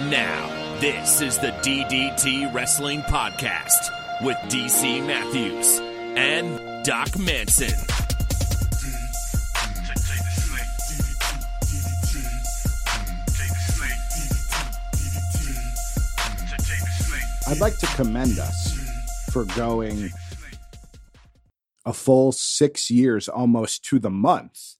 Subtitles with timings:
[0.00, 3.90] And now, this is the DDT Wrestling Podcast
[4.22, 5.78] with DC Matthews
[6.16, 7.78] and Doc Manson.
[17.46, 20.08] I'd like to commend us for going
[21.84, 24.76] a full six years almost to the month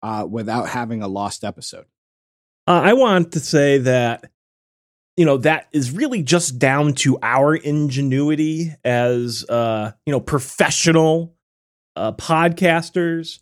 [0.00, 1.86] uh, without having a lost episode.
[2.68, 4.30] Uh, I want to say that
[5.16, 11.34] you know that is really just down to our ingenuity as uh, you know professional
[11.96, 13.38] uh, podcasters,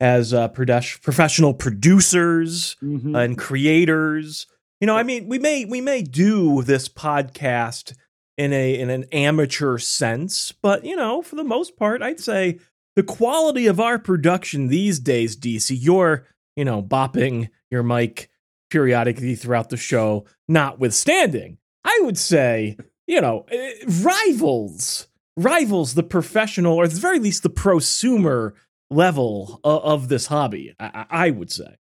[0.00, 3.16] as uh, professional producers Mhm.
[3.16, 4.46] and creators.
[4.80, 7.94] You know, I mean, we may we may do this podcast
[8.36, 12.58] in a in an amateur sense, but you know, for the most part, I'd say
[12.96, 18.28] the quality of our production these days, DC, you're you know bopping your mic
[18.72, 22.76] periodically throughout the show, notwithstanding, I would say
[23.06, 28.52] you know eh, rivals rivals the professional or at the very least the prosumer
[28.90, 30.74] level of, of this hobby.
[30.80, 31.76] I, I would say.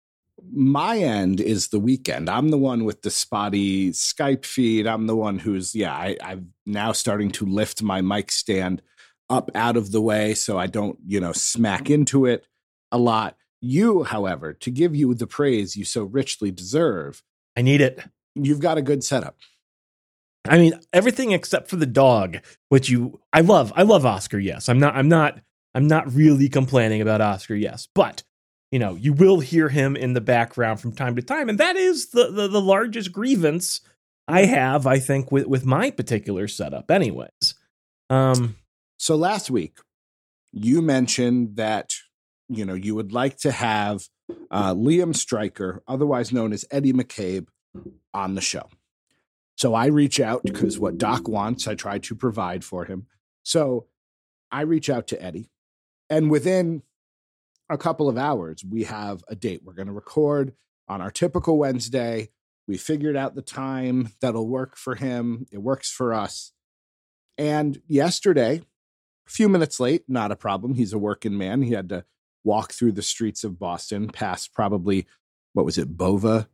[0.53, 2.29] my end is the weekend.
[2.29, 4.87] I'm the one with the spotty Skype feed.
[4.87, 8.83] I'm the one who's, yeah, I, I'm now starting to lift my mic stand
[9.31, 12.47] up out of the way so I don't, you know, smack into it
[12.91, 13.37] a lot.
[13.61, 17.23] You, however, to give you the praise you so richly deserve,
[17.57, 18.01] I need it.
[18.35, 19.37] you've got a good setup.
[20.47, 23.73] I mean, everything except for the dog, which you I love.
[23.77, 24.69] I love Oscar, yes.
[24.69, 25.41] I'm not I'm not
[25.75, 27.89] I'm not really complaining about Oscar, yes.
[27.95, 28.23] But,
[28.71, 31.77] you know, you will hear him in the background from time to time, and that
[31.77, 33.81] is the the, the largest grievance
[34.27, 37.55] I have, I think, with, with my particular setup, anyways.
[38.09, 38.57] Um
[38.99, 39.79] So last week,
[40.53, 41.95] you mentioned that
[42.49, 44.09] you know you would like to have
[44.51, 47.49] uh, Liam Stryker, otherwise known as Eddie McCabe,
[48.13, 48.69] on the show.
[49.57, 53.07] So I reach out because what Doc wants, I try to provide for him.
[53.43, 53.87] So
[54.51, 55.51] I reach out to Eddie,
[56.09, 56.83] and within
[57.71, 59.63] a couple of hours, we have a date.
[59.65, 60.55] We're going to record
[60.89, 62.31] on our typical Wednesday.
[62.67, 65.47] We figured out the time that'll work for him.
[65.53, 66.53] It works for us.
[67.37, 68.63] And yesterday,
[69.27, 70.75] a few minutes late, not a problem.
[70.75, 71.63] He's a working man.
[71.63, 72.05] He had to
[72.45, 75.07] walk through the streets of Boston past probably,
[75.53, 76.49] what was it, Bova?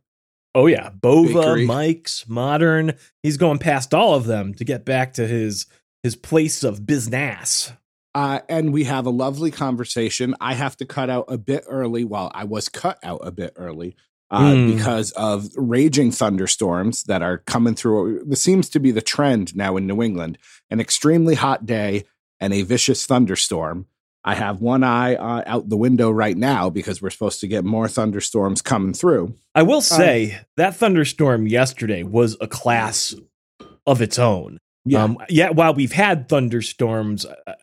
[0.53, 1.65] Oh yeah, Bova, Bakery.
[1.65, 2.93] Mike's, Modern.
[3.23, 5.65] He's going past all of them to get back to his
[6.03, 7.73] his place of business.
[8.13, 10.33] Uh, and we have a lovely conversation.
[10.39, 12.05] I have to cut out a bit early.
[12.05, 13.97] Well, I was cut out a bit early
[14.31, 14.75] uh, Mm.
[14.75, 18.23] because of raging thunderstorms that are coming through.
[18.25, 20.37] This seems to be the trend now in New England
[20.69, 22.05] an extremely hot day
[22.39, 23.87] and a vicious thunderstorm.
[24.27, 27.63] I have one eye uh, out the window right now because we're supposed to get
[27.63, 29.35] more thunderstorms coming through.
[29.53, 33.13] I will say that thunderstorm yesterday was a class
[33.85, 34.57] of its own.
[34.83, 35.03] Yeah.
[35.03, 37.53] Um, yeah, while we've had thunderstorms uh,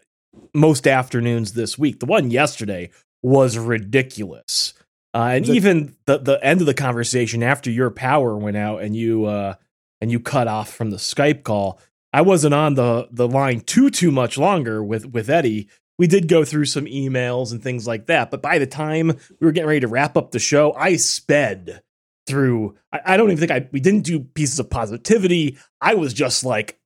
[0.55, 2.91] most afternoons this week, the one yesterday
[3.25, 4.75] was ridiculous.
[5.15, 8.83] Uh, and The- even the the end of the conversation after your power went out
[8.83, 9.55] and you uh,
[10.01, 11.81] and you cut off from the Skype call,
[12.13, 15.69] I wasn't on the the line too too much longer with with Eddie.
[15.99, 19.45] We did go through some emails and things like that, but by the time we
[19.47, 21.83] were getting ready to wrap up the show, I sped
[22.27, 22.77] through.
[22.93, 25.59] I, I don't even think I we didn't do pieces of positivity.
[25.81, 26.79] I was just like,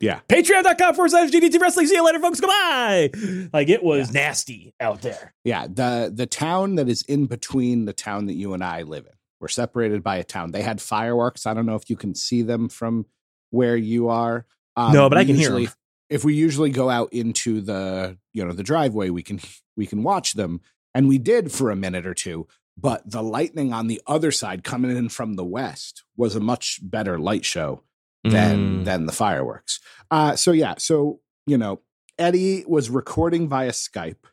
[0.00, 0.20] Yeah.
[0.28, 1.86] Patreon.com forward slash DDT Wrestling.
[1.86, 2.40] See you later, folks.
[2.40, 3.10] Goodbye.
[3.52, 5.34] Like it was nasty out there.
[5.44, 9.06] Yeah, the the town that is in between the town that you and I live
[9.06, 9.12] in.
[9.40, 10.50] We're separated by a town.
[10.50, 11.46] They had fireworks.
[11.46, 13.06] I don't know if you can see them from
[13.50, 14.46] where you are.
[14.76, 15.72] Um, No, but I can hear usually- 'em.
[16.10, 19.40] If we usually go out into the you know the driveway, we can
[19.76, 20.60] we can watch them,
[20.94, 22.46] and we did for a minute or two.
[22.80, 26.78] But the lightning on the other side coming in from the west was a much
[26.82, 27.82] better light show
[28.24, 28.84] than Mm.
[28.84, 29.80] than the fireworks.
[30.10, 31.80] Uh, so yeah, so you know,
[32.18, 34.24] Eddie was recording via Skype,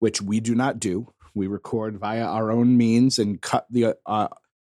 [0.00, 1.12] which we do not do.
[1.34, 4.28] We record via our own means and cut the uh,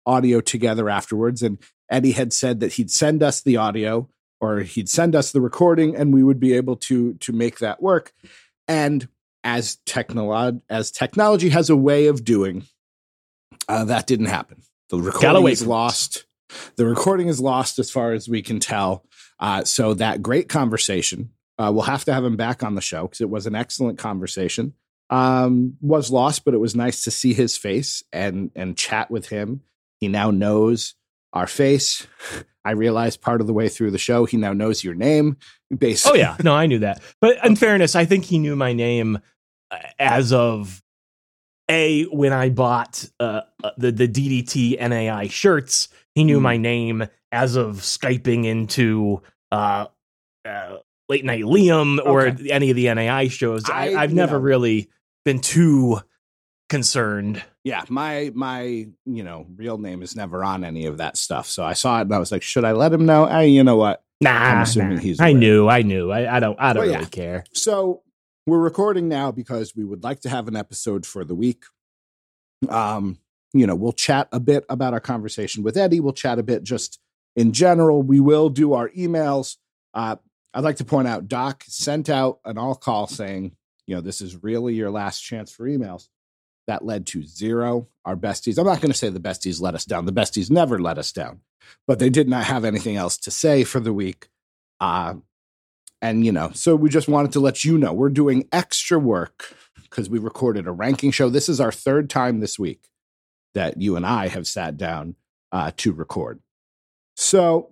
[0.05, 1.43] audio together afterwards.
[1.43, 1.59] And
[1.89, 5.95] Eddie had said that he'd send us the audio or he'd send us the recording,
[5.95, 8.13] and we would be able to to make that work.
[8.67, 9.07] And
[9.43, 12.65] as technology as technology has a way of doing,
[13.67, 14.61] uh, that didn't happen.
[14.89, 16.25] The recording is lost.
[16.75, 19.05] The recording is lost as far as we can tell.
[19.39, 21.29] Uh, so that great conversation,
[21.59, 23.97] uh, we'll have to have him back on the show because it was an excellent
[23.97, 24.73] conversation.
[25.09, 29.29] Um, was lost, but it was nice to see his face and and chat with
[29.29, 29.61] him.
[29.99, 30.95] He now knows
[31.33, 32.07] our face.
[32.65, 35.37] I realized part of the way through the show, he now knows your name.
[36.05, 37.01] Oh yeah, no, I knew that.
[37.21, 39.19] But in fairness, I think he knew my name
[39.71, 40.81] uh, as of
[41.69, 45.89] a when I bought uh, uh, the the DDT NAI shirts.
[46.15, 46.43] He knew Hmm.
[46.43, 49.21] my name as of skyping into
[49.51, 49.85] uh,
[50.45, 50.77] uh
[51.09, 52.49] late night Liam or Okay.
[52.49, 53.69] any of the NAI shows.
[53.69, 54.43] I, I've never know.
[54.43, 54.89] really
[55.25, 55.99] been too
[56.69, 57.43] concerned.
[57.63, 58.61] yeah, my my
[59.05, 61.47] you know real name is never on any of that stuff.
[61.47, 63.25] So I saw it and I was like, should I let him know?
[63.25, 64.03] Hey, you know what?
[64.19, 65.01] Nah, I'm assuming nah.
[65.01, 65.39] he's I aware.
[65.39, 66.11] knew, I knew.
[66.11, 67.09] I, I don't, I don't Well, really yeah.
[67.09, 67.43] care.
[67.53, 68.01] So
[68.47, 71.63] we're recording now because we would like to have an episode for the week.
[72.69, 73.19] Um,
[73.53, 75.99] you know, we'll chat a bit about our conversation with Eddie.
[75.99, 76.99] We'll chat a bit just
[77.35, 78.01] in general.
[78.01, 79.57] We will do our emails.
[79.93, 80.15] Uh,
[80.53, 83.55] I'd like to point out Doc sent out an all call saying,
[83.85, 86.07] you know, this is really your last chance for emails.
[86.67, 87.87] That led to zero.
[88.05, 90.05] Our besties, I'm not going to say the besties let us down.
[90.05, 91.41] The besties never let us down,
[91.87, 94.27] but they did not have anything else to say for the week.
[94.79, 95.15] Uh,
[96.01, 99.55] and, you know, so we just wanted to let you know we're doing extra work
[99.83, 101.29] because we recorded a ranking show.
[101.29, 102.89] This is our third time this week
[103.53, 105.15] that you and I have sat down
[105.51, 106.39] uh, to record.
[107.15, 107.71] So,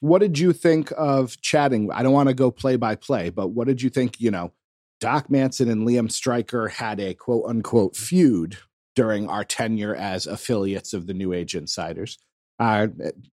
[0.00, 1.90] what did you think of chatting?
[1.92, 4.20] I don't want to go play by play, but what did you think?
[4.20, 4.52] You know,
[5.00, 8.58] Doc Manson and Liam Stryker had a quote unquote feud
[8.94, 12.18] during our tenure as affiliates of the New Age Insiders.
[12.58, 12.88] Uh,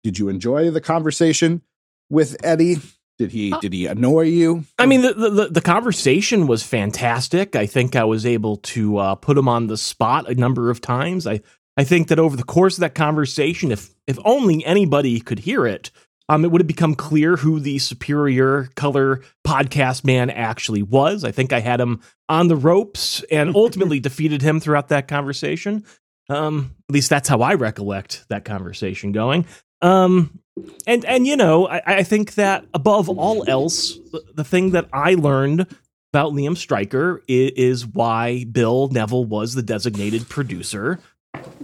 [0.04, 1.62] did you enjoy the conversation
[2.10, 2.78] with Eddie?
[3.20, 4.64] Did he Uh, did he annoy you?
[4.80, 7.56] I mean, the, the the conversation was fantastic.
[7.56, 10.82] I think I was able to uh, put him on the spot a number of
[10.82, 11.28] times.
[11.28, 11.42] I
[11.78, 15.68] I think that over the course of that conversation, if if only anybody could hear
[15.68, 15.92] it,
[16.32, 21.26] um, it would have become clear who the superior color podcast man actually was.
[21.26, 22.00] I think I had him
[22.30, 25.84] on the ropes and ultimately defeated him throughout that conversation.
[26.30, 29.46] Um, at least that's how I recollect that conversation going.
[29.82, 30.40] Um,
[30.88, 34.88] and and you know, I, I think that above all else, the, the thing that
[34.94, 35.68] I learned
[36.14, 41.00] about Liam Stryker is, is why Bill Neville was the designated producer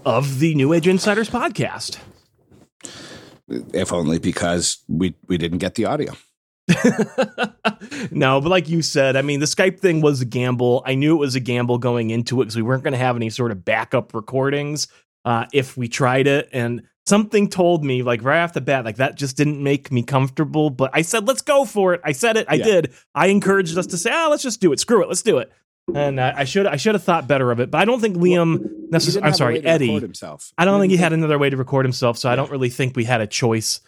[0.05, 1.99] of the New Age Insiders podcast.
[3.49, 6.13] If only because we we didn't get the audio.
[8.11, 10.83] no, but like you said, I mean, the Skype thing was a gamble.
[10.85, 13.15] I knew it was a gamble going into it because we weren't going to have
[13.15, 14.87] any sort of backup recordings
[15.25, 16.49] uh, if we tried it.
[16.51, 20.03] And something told me, like right off the bat, like that just didn't make me
[20.03, 20.69] comfortable.
[20.69, 22.01] But I said, let's go for it.
[22.03, 22.45] I said it.
[22.49, 22.65] I Yeah.
[22.65, 22.93] did.
[23.15, 24.79] I encouraged us to say, ah, let's just do it.
[24.79, 25.07] Screw it.
[25.07, 25.51] Let's do it.
[25.93, 27.71] And uh, I should I should have thought better of it.
[27.71, 29.25] But I don't think Liam He didn't necessarily.
[29.27, 29.99] I'm have a way sorry, Eddie.
[29.99, 30.51] himself.
[30.57, 32.95] I don't think he had another way to record himself, so I don't really think
[32.95, 33.79] we had a choice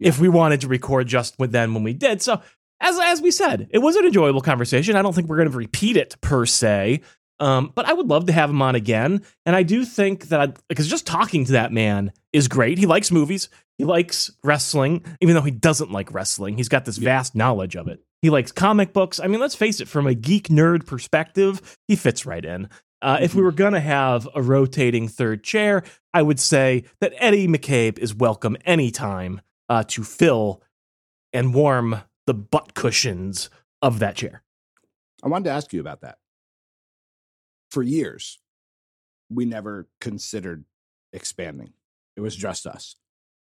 [0.00, 0.08] Yeah.
[0.08, 2.22] if we wanted to record just with then when we did.
[2.22, 2.40] So
[2.80, 4.96] as as we said, it was an enjoyable conversation.
[4.96, 7.02] I don't think we're going to repeat it per se,
[7.38, 9.22] um, but I would love to have him on again.
[9.46, 12.78] And I do think that I, because just talking to that man is great.
[12.78, 13.48] He likes movies.
[13.78, 16.56] He likes wrestling, even though he doesn't like wrestling.
[16.56, 17.04] He's got this Yeah.
[17.16, 18.00] vast knowledge of it.
[18.24, 19.20] He likes comic books.
[19.20, 22.70] I mean, let's face it, from a geek nerd perspective, he fits right in.
[23.02, 23.44] Uh, If we Mhm.
[23.44, 25.84] were going to have a rotating third chair,
[26.14, 30.62] I would say that Eddie McCabe is welcome anytime uh, to fill
[31.34, 33.50] and warm the butt cushions
[33.82, 34.42] of that chair.
[35.22, 36.16] I wanted to ask you about that.
[37.72, 38.38] For years,
[39.28, 40.64] we never considered
[41.12, 41.74] expanding.
[42.16, 42.96] It was just us.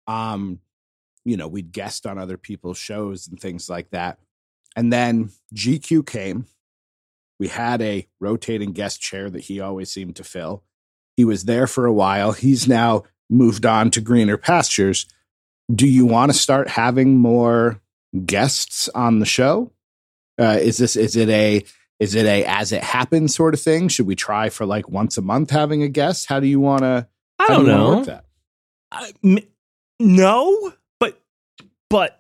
[0.08, 0.62] Um,
[1.26, 4.20] you know, we'd guest on other people's shows and things like that.
[4.76, 6.46] And then GQ came.
[7.40, 10.64] We had a rotating guest chair that he always seemed to fill.
[11.16, 12.32] He was there for a while.
[12.34, 15.06] He's now moved on to greener pastures.
[15.74, 17.80] Do you want to start having more
[18.26, 19.72] guests on the show?
[20.40, 21.64] Uh, is this is it a
[22.00, 23.88] is it a as it happens sort of thing?
[23.90, 26.28] Should we try for like once a month having a guest?
[26.28, 27.08] How do you want to?
[27.38, 27.96] I don't do know.
[27.98, 28.26] Work that?
[28.92, 29.40] I- m-
[30.00, 31.22] no, but
[31.90, 32.19] but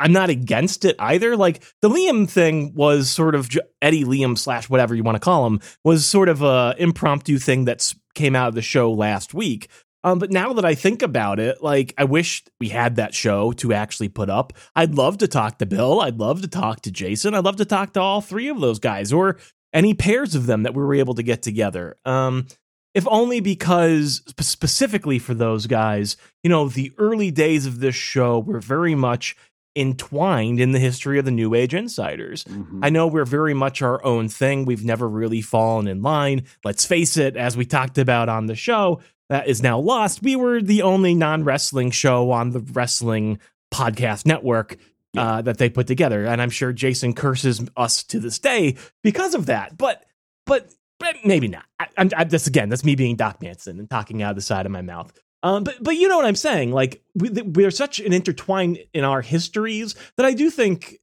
[0.00, 1.36] I'm not against it either.
[1.36, 3.48] Like the Liam thing was sort of
[3.80, 7.64] Eddie Liam slash whatever you want to call him was sort of a impromptu thing
[7.66, 9.68] that came out of the show last week.
[10.02, 13.52] Um, but now that I think about it, like I wish we had that show
[13.52, 14.52] to actually put up.
[14.76, 16.02] I'd love to talk to Bill.
[16.02, 17.34] I'd love to talk to Jason.
[17.34, 19.38] I'd love to talk to all three of those guys or
[19.72, 21.96] any pairs of them that we were able to get together.
[22.04, 22.46] Um,
[22.94, 28.38] if only because specifically for those guys, you know, the early days of this show
[28.38, 29.36] were very much
[29.76, 32.44] entwined in the history of the New Age Insiders.
[32.44, 32.80] Mhm.
[32.82, 34.64] I know we're very much our own thing.
[34.64, 36.44] We've never really fallen in line.
[36.64, 40.22] Let's face it, as we talked about on the show, that is now lost.
[40.22, 43.38] We were the only non wrestling show on the wrestling
[43.72, 44.76] podcast network
[45.16, 46.24] uh, that they put together.
[46.24, 49.76] And I'm sure Jason curses us to this day because of that.
[49.76, 50.04] But,
[50.46, 51.64] but, but maybe not.
[51.80, 54.42] I, I'm, I, that's again, that's me being Doc Manson and talking out of the
[54.42, 55.12] side of my mouth.
[55.44, 56.72] Um, but but you know what I'm saying?
[56.72, 61.00] Like we, we're such an intertwined in our histories that I do think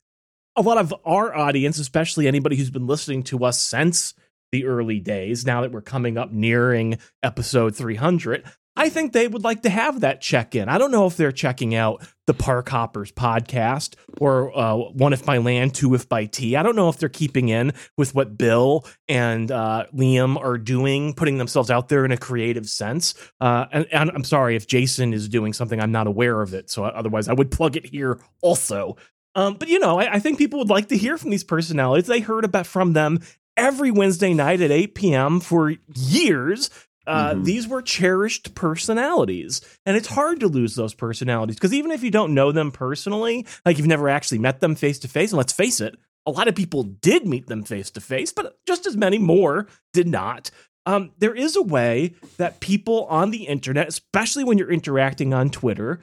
[0.55, 4.15] a lot of our audience, especially anybody who's been listening to us since
[4.51, 8.43] the early days, now that we're coming up nearing episode 300,
[8.75, 10.69] I think they would like to have that check in.
[10.69, 15.25] I don't know if they're checking out the Park Hoppers podcast or uh, One If
[15.25, 16.55] by Land, Two If by Tea.
[16.55, 21.13] I don't know if they're keeping in with what Bill and uh, Liam are doing,
[21.13, 23.13] putting themselves out there in a creative sense.
[23.41, 26.69] Uh, and, and, I'm sorry if Jason is doing something I'm not aware of it.
[26.69, 28.95] So otherwise, I would plug it here also.
[29.35, 32.07] Um, but you know, I, I think people would like to hear from these personalities.
[32.07, 33.19] They heard about from them
[33.57, 35.39] every Wednesday night at 8 p.m.
[35.39, 36.69] for years.
[37.07, 37.43] Uh, mm-hmm.
[37.43, 42.11] These were cherished personalities, and it's hard to lose those personalities because even if you
[42.11, 45.53] don't know them personally, like you've never actually met them face to face, and let's
[45.53, 48.95] face it, a lot of people did meet them face to face, but just as
[48.95, 50.51] many more did not.
[50.85, 55.49] Um, there is a way that people on the internet, especially when you're interacting on
[55.49, 56.01] Twitter,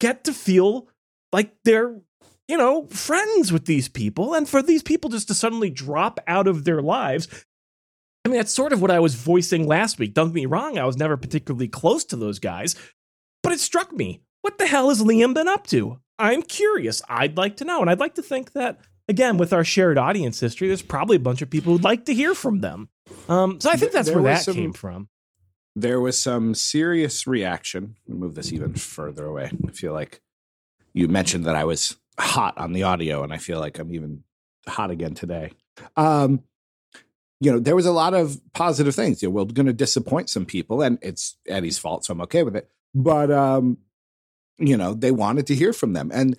[0.00, 0.88] get to feel
[1.32, 2.00] like they're
[2.50, 4.34] you know, friends with these people.
[4.34, 7.28] And for these people just to suddenly drop out of their lives,
[8.24, 10.14] I mean, that's sort of what I was voicing last week.
[10.14, 12.76] Don't get me wrong, I was never particularly close to those guys,
[13.42, 14.22] but it struck me.
[14.42, 16.00] What the hell has Liam been up to?
[16.18, 17.02] I'm curious.
[17.08, 17.80] I'd like to know.
[17.80, 21.20] And I'd like to think that, again, with our shared audience history, there's probably a
[21.20, 22.88] bunch of people who'd like to hear from them.
[23.28, 25.08] Um, so I think that's there where that some, came from.
[25.74, 27.96] There was some serious reaction.
[28.06, 29.50] move this even further away.
[29.66, 30.20] I feel like
[30.92, 34.24] you mentioned that I was hot on the audio, and I feel like I'm even
[34.68, 35.52] hot again today.
[35.96, 36.42] Um,
[37.40, 39.22] you know, there was a lot of positive things.
[39.22, 42.42] You know, we're going to disappoint some people, and it's Eddie's fault, so I'm okay
[42.42, 42.68] with it.
[42.94, 43.78] But um,
[44.58, 46.36] you know, they wanted to hear from them, and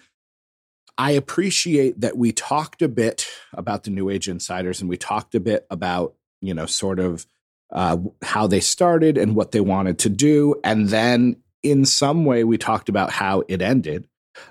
[0.97, 5.35] I appreciate that we talked a bit about the New Age insiders, and we talked
[5.35, 7.27] a bit about you know, sort of
[7.71, 12.43] uh, how they started and what they wanted to do, and then in some way
[12.43, 14.07] we talked about how it ended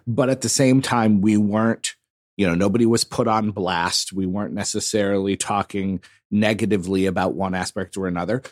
[0.07, 1.95] but at the same time, we weren't,
[2.37, 4.13] you know, nobody was put on blast.
[4.13, 6.01] We weren't necessarily talking
[6.31, 8.43] negatively about one aspect or another,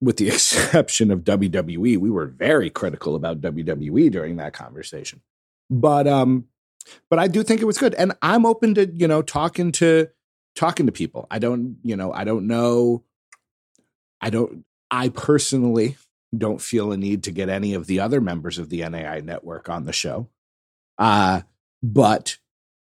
[0.00, 1.98] with the exception of WWE.
[1.98, 5.20] We were very critical about WWE during that conversation.
[5.70, 6.46] But, um,
[7.10, 7.94] but I do think it was good.
[7.94, 10.08] And I'm open to, you know, talking to,
[10.56, 11.26] talking to people.
[11.30, 13.04] I don't, you know, I don't know.
[14.20, 15.96] I don't, I personally
[16.36, 19.68] don't feel a need to get any of the other members of the NAI network
[19.68, 20.28] on the show.
[20.98, 21.42] Uh,
[21.82, 22.38] but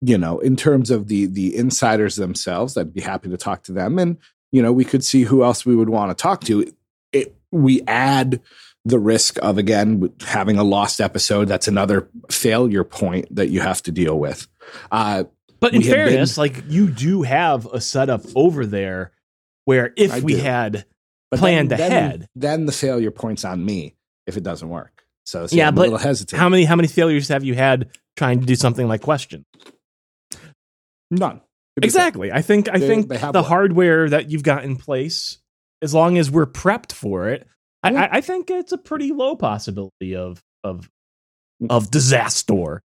[0.01, 3.71] you know, in terms of the the insiders themselves, I'd be happy to talk to
[3.71, 4.17] them, and
[4.51, 6.71] you know, we could see who else we would want to talk to.
[7.11, 8.41] It, we add
[8.85, 11.47] the risk of again having a lost episode.
[11.47, 14.47] That's another failure point that you have to deal with.
[14.91, 15.25] Uh,
[15.59, 19.11] but in fairness, been, like you do have a setup over there
[19.65, 20.41] where if I we do.
[20.41, 20.85] had
[21.29, 25.03] but planned then, ahead, then, then the failure points on me if it doesn't work.
[25.25, 28.45] So, so yeah, I'm but How many how many failures have you had trying to
[28.45, 29.45] do something like question?
[31.11, 31.41] None.
[31.83, 32.31] Exactly.
[32.31, 33.43] I think I they, think they the one.
[33.43, 35.37] hardware that you've got in place,
[35.81, 37.47] as long as we're prepped for it,
[37.83, 40.89] I, I, think it's a pretty low possibility of of
[41.61, 41.67] mm.
[41.69, 42.83] of disaster.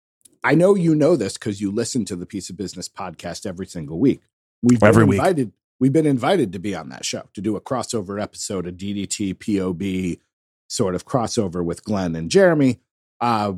[0.42, 3.66] I know you know this because you listen to the Piece of Business podcast every
[3.66, 4.22] single week.
[4.62, 5.46] We've every been invited.
[5.46, 5.54] Week.
[5.78, 9.38] We've been invited to be on that show to do a crossover episode of DDT
[9.38, 10.20] POB
[10.68, 12.80] sort of crossover with Glenn and Jeremy.
[13.20, 13.54] Uh,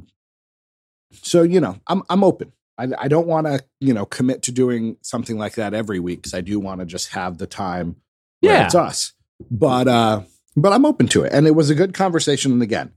[1.22, 2.52] so you know, I'm I'm open.
[2.78, 6.20] I, I don't want to you know commit to doing something like that every week
[6.20, 7.96] because I do want to just have the time.
[8.40, 9.12] Yeah, it's us.
[9.50, 10.22] But uh,
[10.56, 12.52] but I'm open to it, and it was a good conversation.
[12.52, 12.92] And again,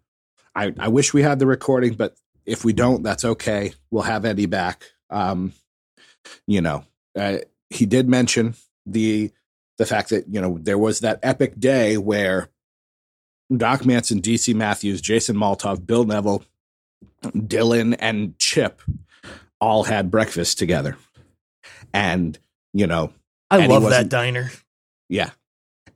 [0.55, 2.15] I I wish we had the recording, but
[2.45, 3.73] if we don't, that's okay.
[3.91, 4.83] We'll have Eddie back.
[5.09, 5.53] Um,
[6.47, 6.83] you know,
[7.17, 7.39] uh,
[7.69, 8.55] he did mention
[8.85, 9.31] the
[9.77, 12.49] the fact that you know there was that epic day where
[13.55, 16.43] Doc Manson, DC Matthews, Jason Maltov, Bill Neville,
[17.23, 18.81] Dylan, and Chip
[19.59, 20.97] all had breakfast together.
[21.93, 22.37] And,
[22.73, 23.13] you know,
[23.49, 24.51] I Eddie love that diner.
[25.09, 25.31] Yeah.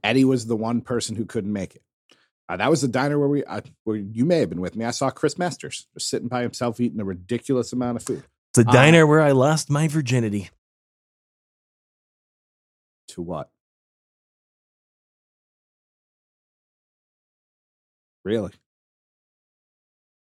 [0.03, 1.81] Eddie was the one person who couldn't make it.
[2.47, 4.85] Uh, that was the diner where we, uh, where you may have been with me.
[4.85, 8.23] I saw Chris Masters just sitting by himself eating a ridiculous amount of food.
[8.51, 10.49] It's a diner uh, where I lost my virginity.
[13.09, 13.49] To what?
[18.25, 18.51] Really?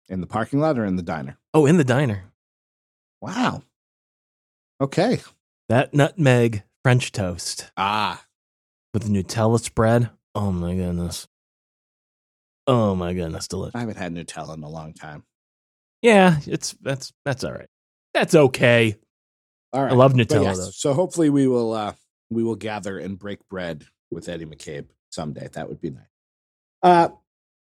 [0.10, 1.38] In the parking lot or in the diner?
[1.54, 2.32] Oh, in the diner.
[3.22, 3.64] Wow.
[4.80, 5.22] Okay.
[5.70, 7.72] That nutmeg French toast.
[7.76, 8.24] Ah.
[8.94, 10.10] With the Nutella spread.
[10.36, 11.28] Oh my goodness.
[12.68, 13.76] Oh my goodness, delicious.
[13.76, 15.24] I haven't had Nutella in a long time.
[16.02, 17.70] Yeah, it's that's that's all right.
[18.14, 18.96] That's okay.
[19.74, 19.92] All right.
[19.92, 20.70] I love Nutella yes, though.
[20.72, 21.94] So hopefully we will uh
[22.30, 25.48] we will gather and break bread with Eddie McCabe someday.
[25.54, 26.06] That would be nice.
[26.84, 27.10] Uh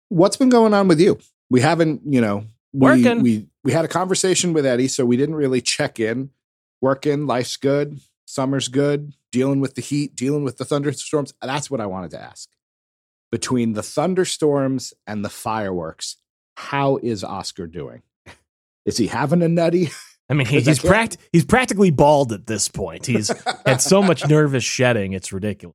[0.08, 1.18] what's been going on with you?
[1.50, 2.44] We haven't, you know,
[2.78, 3.22] working.
[3.22, 6.30] We we had a conversation with Eddie, so we didn't really check in.
[6.82, 11.32] Working, life's good, summer's good, dealing with the heat, dealing with the thunderstorms.
[11.42, 12.48] That's what I wanted to ask.
[13.32, 16.16] between the thunderstorms and the fireworks,
[16.56, 18.02] how is Oscar doing?
[18.86, 19.88] Is he having a nutty?
[20.30, 23.04] I mean, he, 'Cause I he's can't- pract- he's practically bald at this point.
[23.06, 23.32] He's
[23.66, 25.74] had so much nervous shedding, it's ridiculous.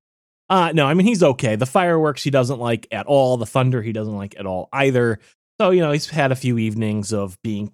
[0.49, 1.55] Uh no, I mean he's okay.
[1.55, 3.37] The fireworks he doesn't like at all.
[3.37, 5.19] The thunder he doesn't like at all either.
[5.61, 7.71] So you know he's had a few evenings of being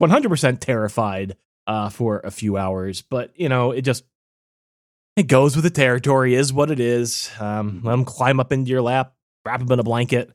[0.00, 1.36] 100% terrified
[1.66, 4.04] uh, for a few hours, but you know it just
[5.16, 6.36] it goes with the territory.
[6.36, 7.32] Is what it is.
[7.40, 9.14] Um, let him climb up into your lap,
[9.44, 10.32] wrap him in a blanket,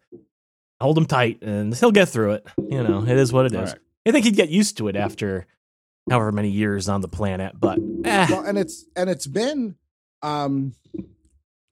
[0.82, 2.48] hold him tight, and he'll get through it.
[2.58, 3.70] You know it is what it All is.
[3.70, 3.80] right.
[4.06, 5.48] I think he'd get used to it after
[6.10, 9.78] however many years on the planet, but eh, well and it's and it's been
[10.22, 10.74] um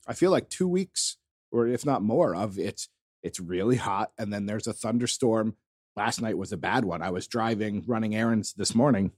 [0.07, 1.17] i feel like two weeks
[1.51, 2.88] or if not more of it's
[3.27, 5.55] it's really hot and then there's a thunderstorm
[5.96, 9.12] last night was a bad one i was driving running errands this morning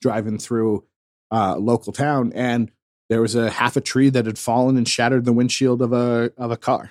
[0.00, 0.84] driving through
[1.30, 2.70] uh local town and
[3.10, 6.30] there was a half a tree that had fallen and shattered the windshield of a
[6.36, 6.90] of a car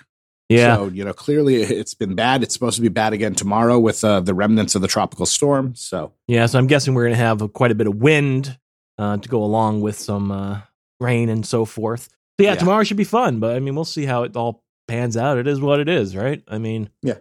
[0.50, 0.75] yeah.
[0.75, 4.03] so you know clearly it's been bad it's supposed to be bad again tomorrow with
[4.03, 7.24] uh, the remnants of the tropical storm so Yeah, so I'm guessing we're going to
[7.24, 8.58] have a, quite a bit of wind
[8.98, 10.62] uh, to go along with some uh,
[11.00, 12.03] rain and so forth.
[12.03, 12.56] So yeah, Yeah.
[12.56, 15.38] tomorrow should be fun, but I mean, we'll see how it all pans out.
[15.38, 16.44] It is what it is, right?
[16.48, 17.18] I mean, Yeah.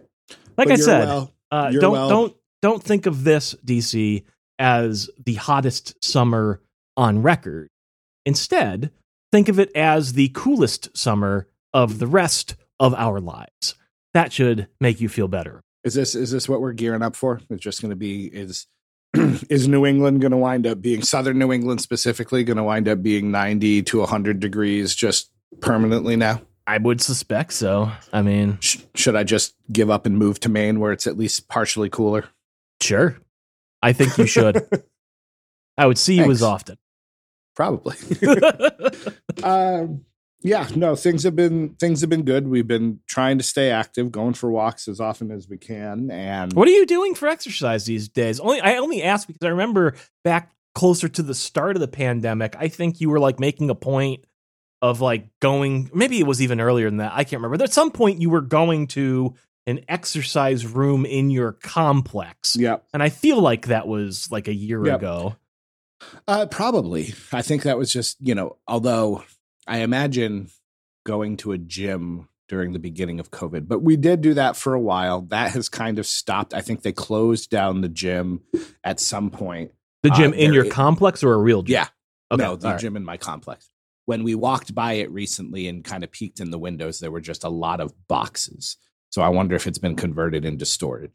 [0.57, 4.23] Like But I said, well- uh, don't well- don't don't think of this DC
[4.59, 6.61] as the hottest summer
[6.95, 7.67] on record.
[8.25, 8.91] Instead,
[9.31, 13.75] think of it as the coolest summer of the rest of our lives.
[14.13, 15.61] That should make you feel better.
[15.83, 17.41] Is this is this what we're gearing up for?
[17.49, 18.67] It's just going to be is
[19.49, 22.87] is New England going to wind up being Southern New England specifically going to wind
[22.87, 26.41] up being ninety to hundred degrees just permanently now?
[26.65, 27.91] I would suspect so.
[28.11, 31.17] I mean, Sh- should I just give up and move to Maine where it's at
[31.17, 32.25] least partially cooler?
[32.81, 33.17] Sure.
[33.81, 34.65] I think you should.
[35.77, 36.77] I would see you as often.
[37.55, 37.95] Probably.
[39.43, 40.05] um,
[40.41, 42.47] yeah, no, things have been things have been good.
[42.47, 46.51] We've been trying to stay active, going for walks as often as we can, and
[46.53, 48.41] what are you doing for exercise these days?
[48.41, 52.55] Only I only ask because I remember back closer to the start of the pandemic,
[52.59, 54.25] I think you were like making a point
[54.83, 57.13] of like going maybe it was even earlier than that.
[57.15, 57.57] I can't remember.
[57.57, 59.33] But at some point you were going to
[59.65, 62.57] an exercise room in your complex.
[62.57, 64.97] yeah, And I feel like that was like a year Yep.
[64.99, 65.35] ago.
[66.27, 67.13] Uh, probably.
[67.31, 69.23] I think that was just, you know, although
[69.65, 70.49] I imagine
[71.05, 74.73] going to a gym during the beginning of COVID, but we did do that for
[74.73, 75.21] a while.
[75.21, 76.53] That has kind of stopped.
[76.53, 78.41] I think they closed down the gym
[78.83, 79.71] at some point.
[80.01, 81.73] The Uh, gym in your i- complex or a real gym?
[81.75, 81.87] Yeah.
[82.33, 82.43] Okay.
[82.43, 82.79] no, the right.
[82.81, 83.69] gym in my complex.
[84.05, 87.21] When we walked by it recently and kind of peeked in the windows, there were
[87.21, 88.77] just a lot of boxes.
[89.09, 91.11] So I wonder if it's been converted into storage.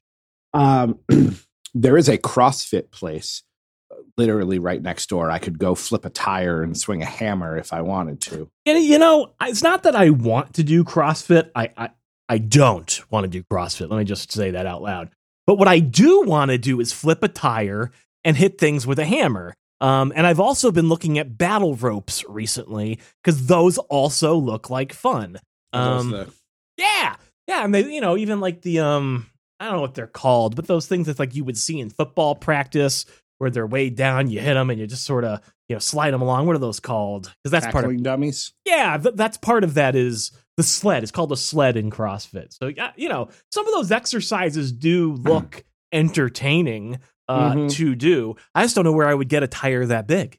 [0.55, 0.98] Um,
[1.74, 3.42] there is a CrossFit place
[3.90, 5.31] uh, literally right next door.
[5.31, 8.51] I could go flip a tire and swing a hammer if I wanted to.
[8.64, 11.51] You know, it's not that I want to do CrossFit.
[11.55, 11.90] I, I
[12.29, 13.90] I don't want to do CrossFit.
[13.90, 15.11] Let me just say that out loud.
[15.46, 17.90] But what I do want to do is flip a tire
[18.22, 19.55] and hit things with a hammer.
[19.80, 24.92] Um, and I've also been looking at battle ropes recently because those also look like
[24.92, 25.38] fun.
[25.72, 26.32] Um,
[26.76, 29.26] yeah, yeah, and they, you know, even like the um,
[29.60, 31.90] I don't know what they're called, but those things that like you would see in
[31.90, 33.06] football practice
[33.38, 36.12] where they're way down, you hit them, and you just sort of you know slide
[36.12, 36.46] them along.
[36.46, 37.32] What are those called?
[37.44, 38.52] Because that's part of dummies.
[38.64, 41.02] yeah, th- that's part of that is the sled.
[41.04, 42.52] It's called a sled in CrossFit.
[42.52, 47.70] So yeah, you know, some of those exercises do look entertaining uh, Mhm.
[47.72, 48.36] to do.
[48.54, 50.38] I just don't know where I would get a tire that big.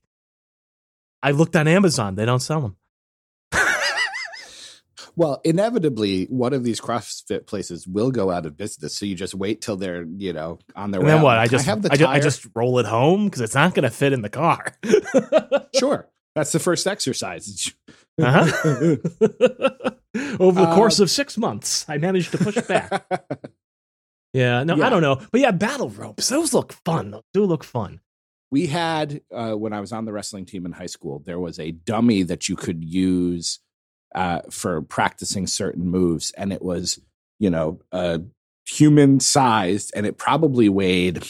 [1.22, 2.76] I looked on Amazon; they don't sell them.
[5.16, 8.96] Well, inevitably, one of these CrossFit places will go out of business.
[8.96, 11.14] So you just wait till they're, you know, on their And way.
[11.16, 11.38] then what?
[11.38, 13.84] I just have the I, ju- I just roll it home because it's not going
[13.84, 14.74] to fit in the car.
[15.76, 16.08] sure.
[16.36, 17.74] That's the first exercise.
[18.22, 18.98] Uh-huh.
[20.42, 23.06] Over the course Um, of six months, I managed to push it back.
[24.34, 26.30] Yeah, no, I don't know, but yeah, battle ropes.
[26.30, 27.12] Those look fun.
[27.12, 28.00] Those do look fun.
[28.52, 31.60] we had uh, when I was on the wrestling team in high school, there was
[31.60, 33.60] a dummy that you could use
[34.16, 37.00] uh, for practicing certain moves, and it was
[37.40, 38.20] you know uh,
[38.68, 41.24] human sized, and it probably weighed.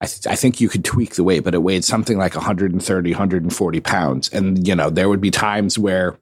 [0.00, 3.10] I, th- I think you could tweak the weight, but it weighed something like 130,
[3.12, 4.28] 140 pounds.
[4.30, 6.18] And, you know, there would be times where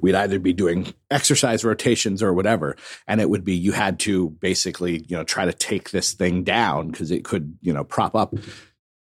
[0.00, 2.76] we'd either be doing exercise rotations or whatever.
[3.06, 6.44] And it would be, you had to basically, you know, try to take this thing
[6.44, 8.34] down because it could, you know, prop up.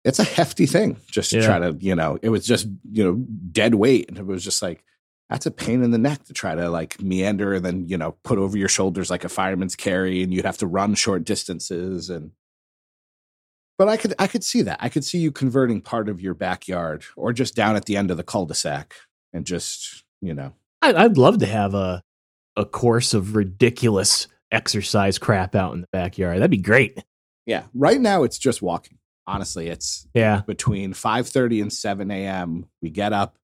[0.03, 1.45] It's a hefty thing just to Yeah.
[1.45, 4.07] try to, you know, it was just, you know, dead weight.
[4.07, 4.83] And it was just like,
[5.29, 8.11] that's a pain in the neck to try to like meander and then, you know,
[8.23, 12.11] put over your shoulders like a fireman's carry and you'd have to run short distances
[12.11, 12.31] and,
[13.77, 14.77] but I could I could see that.
[14.79, 18.09] I could see you converting part of your backyard or just down at the end
[18.09, 18.93] of the cul-de-sac
[19.33, 20.53] and just, you know.
[20.81, 22.03] I, I'd love to have a
[22.57, 26.37] a course of ridiculous exercise crap out in the backyard.
[26.37, 27.03] That'd be great.
[27.45, 27.63] Yeah.
[27.73, 28.97] Right now it's just walking.
[29.27, 30.41] Honestly, it's Yeah.
[30.47, 32.65] between 5:30 and 7 a.m.
[32.81, 33.37] We get up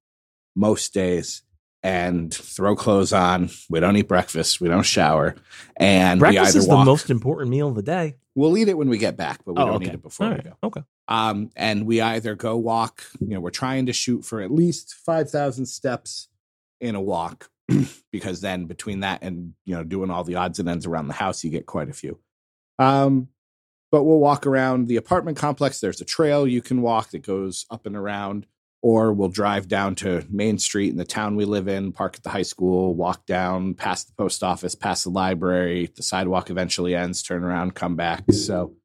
[0.55, 1.43] most days
[1.84, 3.49] and throw clothes on.
[3.69, 4.62] We don't eat breakfast.
[4.62, 5.36] We don't shower,
[5.77, 6.86] and we Breakfast either is walk.
[6.86, 8.15] the most important meal of the day.
[8.36, 9.88] we'll eat it when we get back, but we oh, don't okay.
[9.88, 10.45] eat it before All we right.
[10.45, 10.67] go.
[10.67, 10.84] Okay.
[11.07, 13.03] Um, and we either go walk.
[13.19, 16.27] You know, we're trying to shoot for at least 5,000 steps
[16.81, 17.49] in a walk,
[18.11, 21.13] because then between that and you know doing all the odds and ends around the
[21.13, 22.19] house, you get quite a few.
[22.79, 23.29] Um,
[23.91, 25.79] but we'll walk around the apartment complex.
[25.79, 28.47] There's a trail you can walk that goes up and around,
[28.81, 32.23] or we'll drive down to Main Street in the town we live in, park at
[32.23, 35.89] the high school, walk down past the post office, past the library.
[35.95, 38.23] The sidewalk eventually ends, turn around, come back.
[38.31, 38.75] So,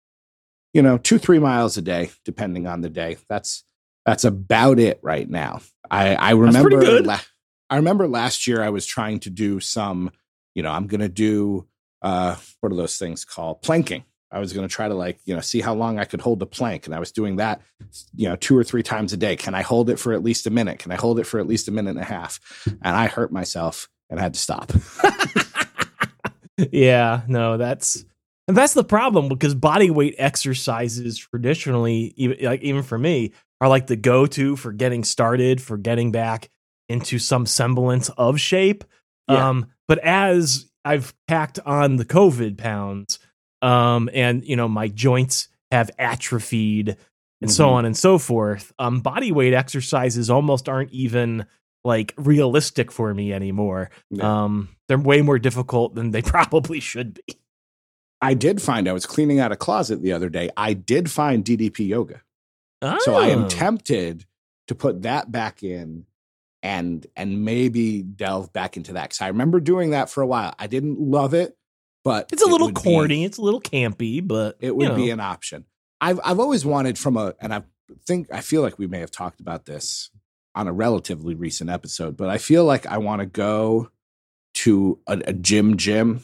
[0.74, 3.16] you know, two, three miles a day, depending on the day.
[3.28, 3.64] That's
[4.04, 5.61] that's about it right now.
[5.90, 7.06] I, I remember pretty good.
[7.06, 7.20] la-
[7.68, 10.11] I remember last year I was trying to do some,
[10.55, 11.66] you know, I'm gonna do
[12.02, 13.62] uh what are those things called?
[13.62, 14.05] Planking.
[14.31, 16.40] I was going to try to like, you know, see how long I could hold
[16.40, 16.87] the plank.
[16.87, 17.62] And I was doing that,
[18.14, 19.37] you know, two or three times a day.
[19.37, 20.81] Can I hold it for at least a minute?
[20.81, 22.40] Can I hold it for at least a minute and a half?
[22.66, 24.72] And I hurt myself and I had to stop.
[26.72, 28.05] yeah, no, that's
[28.48, 33.68] and that's the problem because body weight exercises traditionally, even like even for me, are
[33.68, 36.50] like the go-to for getting started, for getting back
[36.88, 38.85] into some semblance of shape.
[39.29, 39.49] Yeah.
[39.49, 43.18] Um, but as I've packed on the COVID pounds,
[43.62, 46.96] um, and you know my joints have atrophied
[47.40, 47.72] and so Mhm.
[47.72, 51.46] on and so forth, um, body weight exercises almost aren't even
[51.85, 53.90] like realistic for me anymore.
[54.11, 54.44] Yeah.
[54.44, 57.35] Um, they're way more difficult than they probably should be.
[58.22, 60.49] I did find I was cleaning out a closet the other day.
[60.57, 62.22] I did find DDP yoga.
[63.05, 63.49] So I am Oh.
[63.49, 64.25] tempted
[64.68, 66.07] to put that back in
[66.66, 70.52] and and maybe delve back into that cuz I remember doing that for a while.
[70.59, 71.57] I didn't love it,
[72.05, 73.24] but It's a it little be- corny.
[73.24, 75.64] it's a little campy, but it would you be an option.
[76.00, 77.62] I've I've always wanted from a and I
[78.07, 80.11] think I feel like we may have talked about this
[80.57, 83.90] on a relatively recent episode, but I feel like I want to go
[84.55, 86.22] to a, a gym gym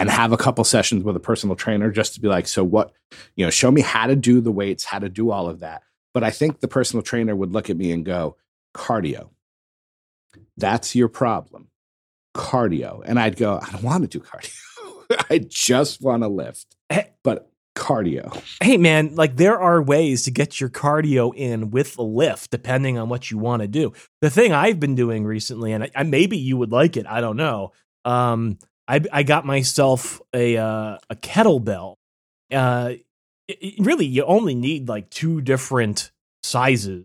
[0.00, 2.92] and have a couple sessions with a personal trainer just to be like, so what,
[3.36, 5.82] you know, show me how to do the weights, how to do all of that.
[6.14, 8.36] But I think the personal trainer would look at me and go,
[8.76, 9.30] cardio.
[10.56, 11.68] That's your problem.
[12.34, 13.02] Cardio.
[13.04, 14.52] And I'd go, I don't want to do cardio.
[15.30, 16.76] I just want to lift.
[17.24, 18.42] But cardio.
[18.62, 22.98] hey man, like there are ways to get your cardio in with a lift, depending
[22.98, 23.92] on what you want to do.
[24.20, 27.20] The thing I've been doing recently, and I, I, maybe you would like it, I
[27.20, 27.72] don't know.
[28.04, 31.94] Um, I I got myself a uh, a kettlebell.
[32.52, 32.94] Uh,
[33.46, 36.10] it- it- really, you only need like two different
[36.42, 37.04] sizes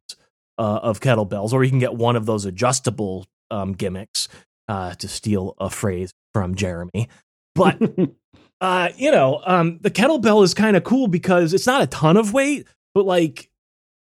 [0.57, 4.27] uh, of kettlebells, or you can get one of those adjustable um, gimmicks.
[4.69, 7.09] Uh, to steal a phrase from Jeremy,
[7.53, 7.81] but
[8.61, 12.15] uh, you know, um, the kettlebell is kind of cool because it's not a ton
[12.15, 13.49] of weight, but like,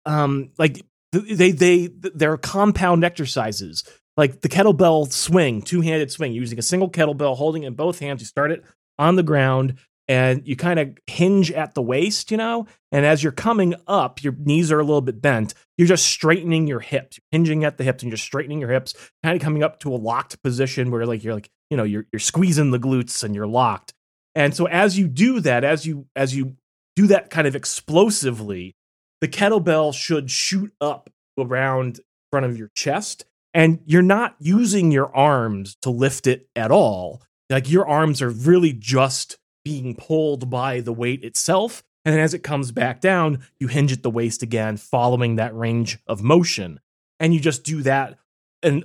[0.06, 3.84] um, like they they they're compound exercises.
[4.18, 7.98] Like the kettlebell swing, two handed swing, using a single kettlebell, holding it in both
[7.98, 8.22] hands.
[8.22, 8.64] You start it
[9.00, 12.68] on the ground and you kind of hinge at the waist, you know.
[12.92, 15.54] And as you're coming up, your knees are a little bit bent.
[15.78, 18.94] You're just straightening your hips, you're hinging at the hips, and you're straightening your hips,
[19.24, 22.06] kind of coming up to a locked position where like you're like you know you're
[22.12, 23.94] you're squeezing the glutes and you're locked.
[24.36, 26.56] And so as you do that, as you as you
[26.96, 28.76] do that kind of explosively,
[29.22, 32.00] the kettlebell should shoot up around
[32.32, 37.22] front of your chest and you're not using your arms to lift it at all.
[37.50, 41.84] Like your arms are really just being pulled by the weight itself.
[42.04, 45.56] And then as it comes back down, you hinge at the waist again, following that
[45.56, 46.80] range of motion.
[47.20, 48.18] And you just do that.
[48.64, 48.84] And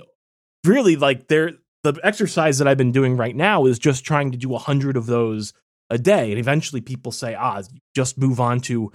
[0.63, 4.37] really, like, there, the exercise that I've been doing right now is just trying to
[4.37, 5.53] do a hundred of those
[5.89, 6.29] a day.
[6.29, 7.63] And eventually people say, ah,
[7.95, 8.91] just move on to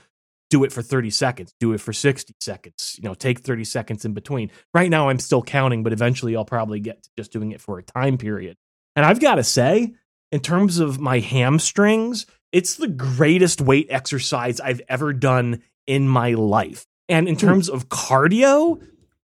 [0.50, 4.04] do it for 30 seconds, do it for 60 seconds, you know, take 30 seconds
[4.04, 4.50] in between.
[4.74, 7.78] Right now I'm still counting, but eventually I'll probably get to just doing it for
[7.78, 8.58] a time period.
[8.94, 9.94] And I've got to say,
[10.32, 16.32] in terms of my hamstrings, it's the greatest weight exercise I've ever done in my
[16.32, 16.86] life.
[17.08, 18.82] And in terms of cardio,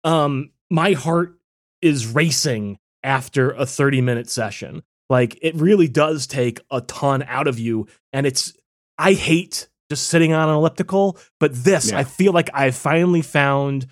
[0.05, 1.37] um, my heart
[1.81, 4.83] is racing after a 30 minute session.
[5.11, 7.89] Like it really does take a ton out of you.
[8.13, 8.55] And it's,
[8.97, 11.99] I hate just sitting on an elliptical, but this, Yeah.
[11.99, 13.87] I feel like I finally found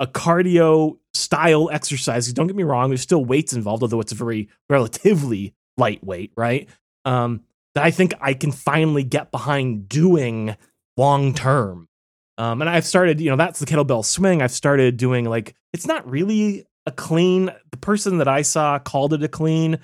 [0.00, 2.32] a cardio style exercise.
[2.32, 6.68] Don't get me wrong, there's still weights involved, although it's a very relatively lightweight, right?
[7.04, 7.42] Um,
[7.74, 10.56] that I think I can finally get behind doing
[10.96, 11.88] long term.
[12.36, 14.42] Um, and I've started, you know, that's the kettlebell swing.
[14.42, 17.50] I've started doing like, it's not really a clean.
[17.70, 19.78] The person that I saw called it a clean,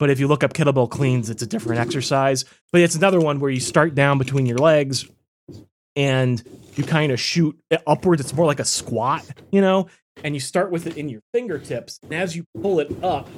[0.00, 2.46] But if you look up kettlebell cleans, it's a different exercise.
[2.72, 5.06] But it's another one where you start down between your legs
[5.94, 6.42] and
[6.74, 8.22] you kind of shoot upwards.
[8.22, 9.88] It's more like a squat, you know,
[10.24, 12.00] and you start with it in your fingertips.
[12.02, 13.28] And as you pull it up,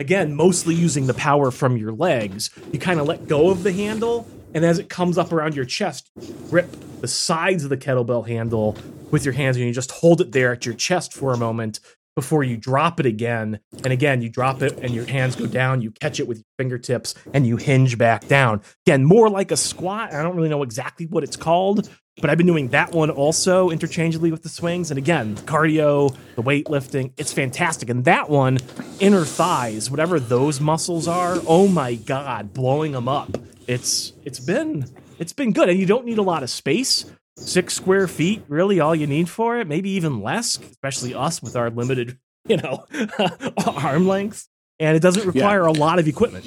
[0.00, 3.72] again, mostly using the power from your legs, you kind of let go of the
[3.72, 4.28] handle.
[4.54, 6.10] And as it comes up around your chest,
[6.48, 8.76] grip the sides of the kettlebell handle
[9.10, 11.80] with your hands and you just hold it there at your chest for a moment
[12.14, 13.60] before you drop it again.
[13.84, 16.44] And again, you drop it and your hands go down, you catch it with your
[16.58, 18.60] fingertips and you hinge back down.
[18.86, 20.12] Again, more like a squat.
[20.12, 21.88] I don't really know exactly what it's called,
[22.20, 24.90] but I've been doing that one also interchangeably with the swings.
[24.90, 27.88] And again, cardio, the weightlifting, it's fantastic.
[27.88, 28.58] And that one,
[29.00, 33.36] inner thighs, whatever those muscles are, oh my God, blowing them up.
[33.66, 34.86] It's it's been
[35.18, 35.68] it's been good.
[35.68, 37.04] And you don't need a lot of space
[37.38, 41.56] six square feet, really all you need for it, maybe even less, especially us with
[41.56, 42.84] our limited, you know,
[43.66, 44.48] arm length.
[44.80, 45.70] And it doesn't require yeah.
[45.70, 46.44] a lot of equipment.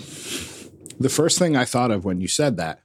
[1.00, 2.82] The first thing I thought of when you said that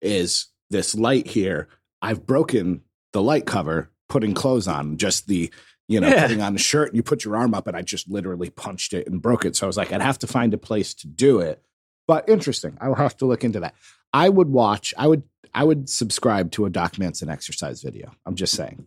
[0.00, 1.68] is this light here.
[2.02, 5.50] I've broken the light cover putting clothes on, just the,
[5.88, 6.22] you know, yeah.
[6.22, 8.92] putting on the shirt and you put your arm up and I just literally punched
[8.92, 9.56] it and broke it.
[9.56, 11.62] So I was like, I'd have to find a place to do it.
[12.06, 12.76] But interesting.
[12.80, 13.74] I'll have to look into that.
[14.12, 15.22] I would watch, I would
[15.54, 18.12] I would subscribe to a Doc Manson exercise video.
[18.24, 18.86] I'm just saying.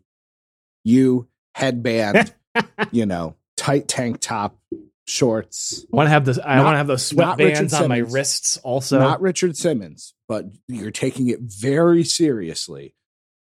[0.84, 2.34] You headband,
[2.92, 4.58] you know, tight tank top,
[5.06, 5.86] shorts.
[5.92, 6.40] I want to have this.
[6.40, 8.58] I want to have those sweatbands on my wrists.
[8.58, 12.96] Also, not Richard Simmons, but you're taking it very seriously.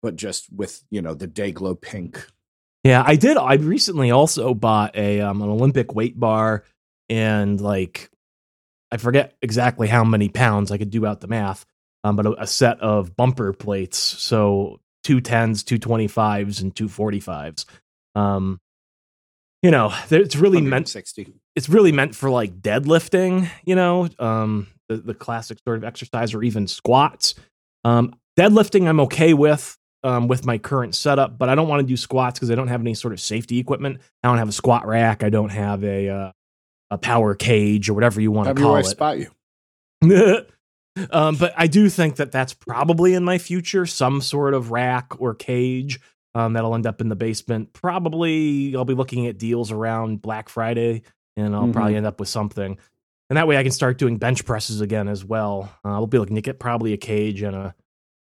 [0.02, 2.26] But just with you know the day glow pink.
[2.84, 3.36] Yeah, I did.
[3.36, 6.64] I recently also bought a um, an Olympic weight bar
[7.10, 8.10] and like
[8.92, 10.72] I forget exactly how many pounds.
[10.72, 11.66] I could do out the math,
[12.04, 13.98] um, but a, a, set of bumper plates.
[13.98, 17.66] So two tens, two twenty fives, and two forty fives.
[18.16, 18.60] Um,
[19.62, 21.34] you know, it's really meant sixty.
[21.56, 23.50] It's really meant for like deadlifting.
[23.66, 27.36] You know, um, the the classic sort of exercise, or even squats.
[27.84, 29.78] Um, deadlifting, I'm okay with.
[30.02, 32.70] Um, with my current setup, but I don't want to do squats because I don't
[32.70, 34.00] have any sort of safety equipment.
[34.24, 35.24] I don't have a squat rack.
[35.24, 36.32] I don't have a uh,
[36.90, 38.86] a power cage or whatever you want to call it.
[38.86, 40.46] Spot you.
[41.12, 45.22] Um, but I do think that that's probably in my future, some sort of rack
[45.22, 46.00] or cage
[46.36, 47.74] um, that'll end up in the basement.
[47.74, 51.04] Probably I'll be looking at deals around Black Friday,
[51.38, 51.72] and I'll mm-hmm.
[51.72, 52.78] probably end up with something.
[53.30, 55.72] And that way I can start doing bench presses again as well.
[55.86, 57.76] Uh, I'll be looking to get probably a cage and a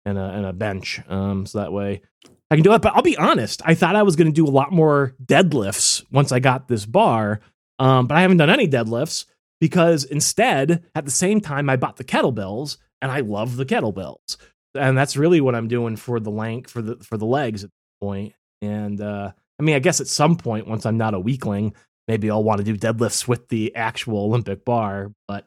[0.04, 1.00] and a and a bench.
[1.08, 2.02] Um, so that way
[2.50, 2.82] I can do it.
[2.82, 6.04] But I'll be honest, I thought I was going to do a lot more deadlifts
[6.10, 7.40] once I got this bar.
[7.78, 9.26] Um, but I haven't done any deadlifts
[9.60, 14.36] because instead, at the same time, I bought the kettlebells and I love the kettlebells.
[14.74, 17.70] And that's really what I'm doing for the length for the for the legs at
[17.70, 18.34] this point.
[18.62, 21.74] And uh, I mean, I guess at some point, once I'm not a weakling,
[22.08, 25.12] maybe I'll want to do deadlifts with the actual Olympic bar.
[25.28, 25.46] But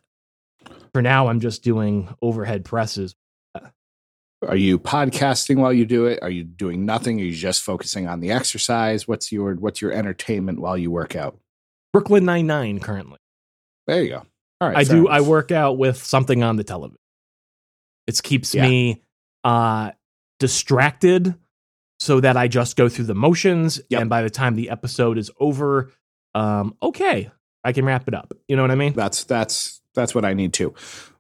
[0.94, 3.16] for now, I'm just doing overhead presses.
[4.46, 6.20] Are you podcasting while you do it?
[6.22, 7.20] Are you doing nothing?
[7.20, 9.08] Are you just focusing on the exercise?
[9.08, 11.40] What's your what's your entertainment while you work out?
[11.92, 13.18] Brooklyn Nine Nine currently.
[13.88, 14.26] There you go.
[14.62, 14.78] All right.
[14.78, 15.08] I do.
[15.08, 15.12] Enough.
[15.12, 17.00] I work out with something on the television.
[18.06, 18.68] It keeps yeah.
[18.68, 19.02] me
[19.44, 19.92] uh,
[20.40, 21.36] distracted
[22.00, 23.82] so that I just go through the motions.
[23.90, 24.02] Yep.
[24.02, 25.92] And by the time the episode is over,
[26.36, 27.32] um, okay,
[27.64, 28.34] I can wrap it up.
[28.48, 28.94] You know what I mean?
[28.94, 30.76] That's that's that's what I need to.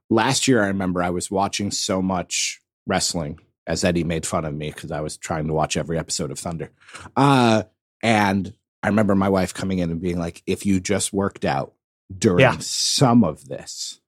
[0.10, 4.54] Last year, I remember I was watching so much wrestling as Eddie made fun of
[4.54, 6.72] me because I was trying to watch every episode of Thunder.
[7.16, 7.64] Uh,
[8.02, 11.74] and I remember my wife coming in and being like, "If you just worked out
[12.16, 12.58] during yeah.
[12.60, 14.00] some of this.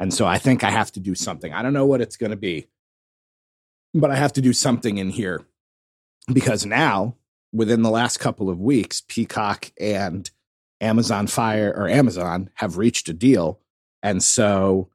[0.00, 1.52] And so I think I have to do something.
[1.52, 2.68] I don't know what it's going to be,
[3.94, 5.44] but I have to do something in here
[6.32, 7.16] because now,
[7.52, 10.30] within the last couple of weeks, Peacock and
[10.80, 13.60] Amazon Fire or Amazon have reached a deal.
[14.02, 14.90] And so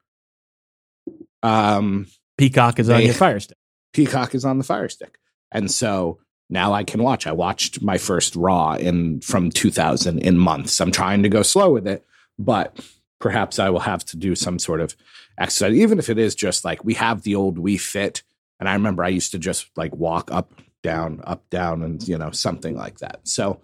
[1.42, 2.06] um
[2.38, 3.58] Peacock is they, on your fire stick.
[3.92, 5.18] Peacock is on the fire stick.
[5.50, 6.18] And so
[6.48, 7.26] now I can watch.
[7.26, 10.80] I watched my first Raw in from 2000 in months.
[10.80, 12.04] I'm trying to go slow with it,
[12.38, 12.78] but
[13.20, 14.96] perhaps I will have to do some sort of
[15.38, 18.22] exercise, even if it is just like we have the old Wii Fit.
[18.60, 22.18] And I remember I used to just like walk up, down, up, down, and you
[22.18, 23.20] know, something like that.
[23.24, 23.60] So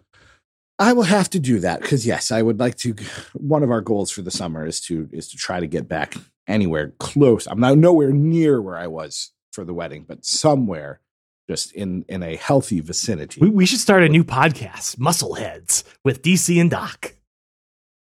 [0.78, 2.94] I will have to do that because yes, I would like to.
[3.35, 6.14] One of our goals for the summer is to is to try to get back
[6.48, 7.46] anywhere close.
[7.46, 11.00] I'm not nowhere near where I was for the wedding, but somewhere
[11.48, 13.40] just in in a healthy vicinity.
[13.40, 17.14] We, we should start a new podcast, Muscleheads, with DC and Doc.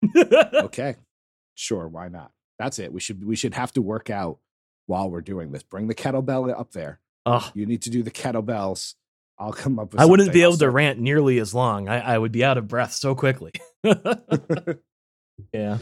[0.16, 0.96] okay.
[1.54, 2.32] Sure, why not?
[2.58, 2.92] That's it.
[2.92, 4.38] We should we should have to work out
[4.86, 5.62] while we're doing this.
[5.62, 7.00] Bring the kettlebell up there.
[7.24, 7.50] Oh.
[7.54, 8.94] You need to do the kettlebells.
[9.38, 11.88] I'll come up with I wouldn't be able to rant nearly as long.
[11.88, 13.52] I, I would be out of breath so quickly.
[15.52, 15.78] yeah.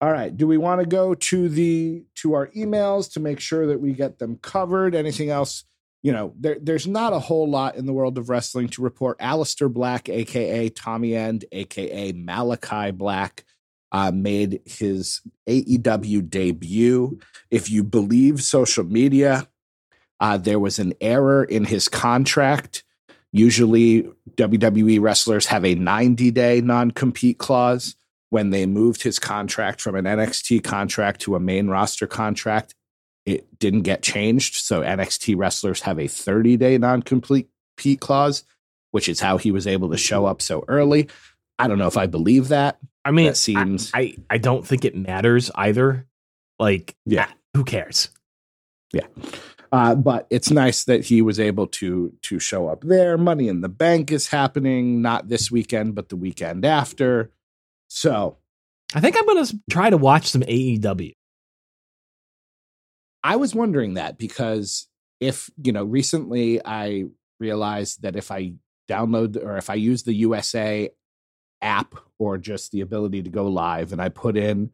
[0.00, 0.36] All right.
[0.36, 3.92] Do we want to go to the to our emails to make sure that we
[3.92, 4.94] get them covered?
[4.94, 5.64] Anything else?
[6.02, 9.18] You know, there, there's not a whole lot in the world of wrestling to report.
[9.20, 13.44] Aleister Black, aka Tommy End, aka Malakai Black,
[13.92, 17.18] uh, made his AEW debut.
[17.50, 19.48] If you believe social media,
[20.20, 22.84] uh, there was an error in his contract.
[23.32, 27.96] Usually, WWE wrestlers have a 90 day non compete clause
[28.34, 32.74] when they moved his contract from an NXT contract to a main roster contract,
[33.24, 34.56] it didn't get changed.
[34.56, 37.48] So NXT wrestlers have a 30 day non compete
[38.00, 38.42] clause,
[38.90, 41.08] which is how he was able to show up so early.
[41.60, 42.78] I don't know if I believe that.
[43.04, 43.92] I mean, it seems.
[43.94, 46.04] I, I, I don't think it matters either.
[46.58, 48.08] Like, yeah, who cares?
[48.92, 49.06] Yeah.
[49.70, 53.16] Uh, but it's nice that he was able to to show up there.
[53.16, 57.30] Money in the Bank is happening not this weekend, but the weekend after.
[57.94, 58.38] So
[58.92, 61.14] I think I'm going to try to watch some AEW.
[63.22, 64.88] I was wondering that because
[65.20, 67.04] if, you know, recently I
[67.38, 68.54] realized that if I
[68.90, 70.90] download or if I use the USA
[71.62, 74.70] app or just the ability to go live and I put in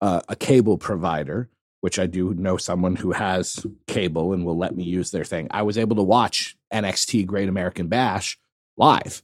[0.00, 1.50] uh, a cable provider,
[1.82, 5.48] which I do know someone who has cable and will let me use their thing,
[5.50, 8.38] I was able to watch NXT Great American Bash
[8.78, 9.22] live.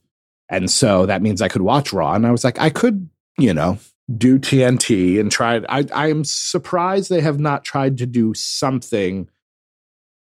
[0.51, 2.13] And so that means I could watch Raw.
[2.13, 3.09] And I was like, I could
[3.41, 3.79] you know,
[4.17, 5.63] do TNT and try.
[5.69, 9.29] I I am surprised they have not tried to do something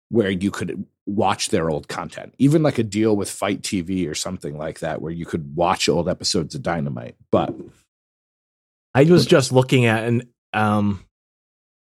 [0.09, 4.15] where you could watch their old content, even like a deal with FITE TV or
[4.15, 7.15] something like that, where you could watch old episodes of Dynamite.
[7.31, 7.53] But
[8.93, 11.03] I was just looking at and um,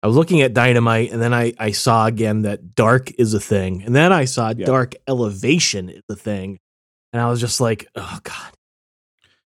[0.02, 3.40] I was looking at Dynamite, and then I I saw again that Dark is a
[3.40, 4.66] thing, and then I saw yeah.
[4.66, 6.58] Dark Elevation is a thing,
[7.12, 8.53] and I was just like, oh god,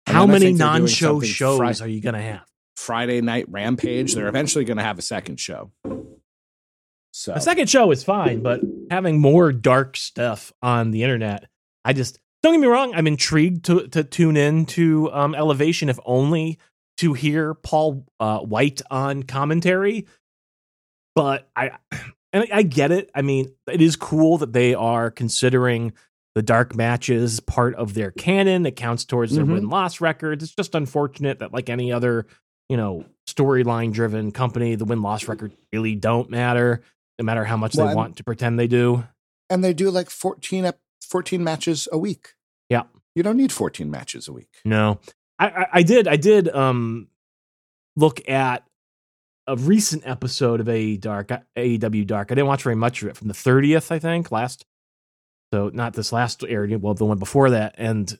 [0.06, 2.44] how many non-show shows are you going to have?
[2.76, 4.14] Friday Night Rampage.
[4.14, 5.72] They're eventually going to have a second show.
[7.12, 11.46] So a second show is fine, but having more dark stuff on the internet,
[11.84, 12.94] I just don't get me wrong.
[12.94, 16.58] I'm intrigued to to tune in to um, Elevation, if only
[16.98, 20.06] to hear Paul uh, Wight on commentary.
[21.14, 21.70] But I
[22.34, 23.10] and I get it.
[23.14, 25.94] I mean, it is cool that they are considering
[26.36, 28.66] the dark matches part of their canon.
[28.66, 29.54] It counts towards their mm-hmm.
[29.54, 30.44] win loss records.
[30.44, 32.26] It's just unfortunate that, like any other,
[32.68, 36.82] you know, storyline driven company, the win loss record really don't matter,
[37.18, 39.02] no matter how much well, they want to pretend they do.
[39.48, 40.70] And they do like 14,
[41.00, 42.34] 14 matches a week.
[42.68, 42.82] Yeah.
[43.14, 44.58] You don't need 14 matches a week.
[44.62, 45.00] No.
[45.38, 47.08] I, I, I did, I did um
[47.96, 48.62] look at
[49.46, 52.30] a recent episode of A Dark, AEW Dark.
[52.30, 54.66] I didn't watch very much of it from the 30th, I think, last
[55.56, 57.76] so not this last area, well, the one before that.
[57.78, 58.12] And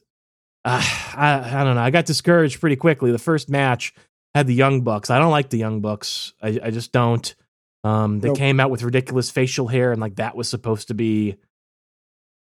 [0.64, 0.82] uh,
[1.14, 1.82] I, I don't know.
[1.82, 3.12] I got discouraged pretty quickly.
[3.12, 3.92] The first match
[4.34, 5.10] had the Young Bucks.
[5.10, 6.32] I don't like the Young Bucks.
[6.42, 7.34] I, I just don't.
[7.84, 8.38] Um, they nope.
[8.38, 11.36] came out with ridiculous facial hair, and like that was supposed to be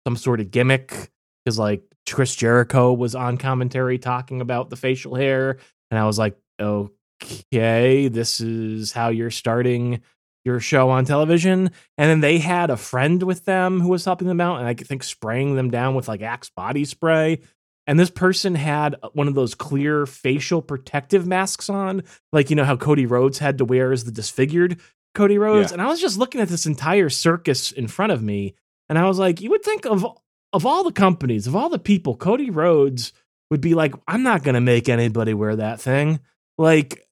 [0.07, 1.11] some sort of gimmick
[1.43, 5.57] because like Chris Jericho was on commentary talking about the facial hair,
[5.91, 10.03] and I was like, okay, this is how you're starting
[10.45, 11.71] your show on television.
[11.99, 14.75] And then they had a friend with them who was helping them out, and I
[14.75, 17.41] think spraying them down with like Axe body spray.
[17.87, 22.65] And this person had one of those clear facial protective masks on, like you know
[22.65, 24.79] how Cody Rhodes had to wear as the disfigured
[25.15, 25.71] Cody Rhodes.
[25.71, 25.75] Yeah.
[25.75, 28.55] And I was just looking at this entire circus in front of me,
[28.89, 30.07] and I was like, you would think of
[30.53, 33.13] of all the companies, of all the people, Cody Rhodes
[33.51, 36.21] would be like, I'm not gonna make anybody wear that thing.
[36.59, 37.07] Like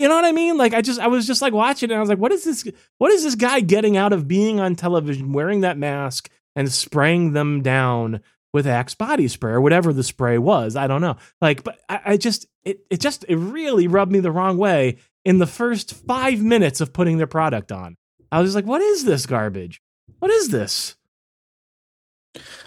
[0.00, 0.56] you know what I mean?
[0.56, 2.66] Like I just I was just like watching and I was like, what is this
[2.96, 7.34] what is this guy getting out of being on television wearing that mask and spraying
[7.34, 8.20] them down
[8.54, 10.74] with Axe body spray or whatever the spray was?
[10.74, 11.16] I don't know.
[11.42, 14.96] Like, but I, I just it it just it really rubbed me the wrong way
[15.26, 17.98] in the first five minutes of putting their product on.
[18.32, 19.82] I was like, what is this garbage?
[20.18, 20.96] What is this?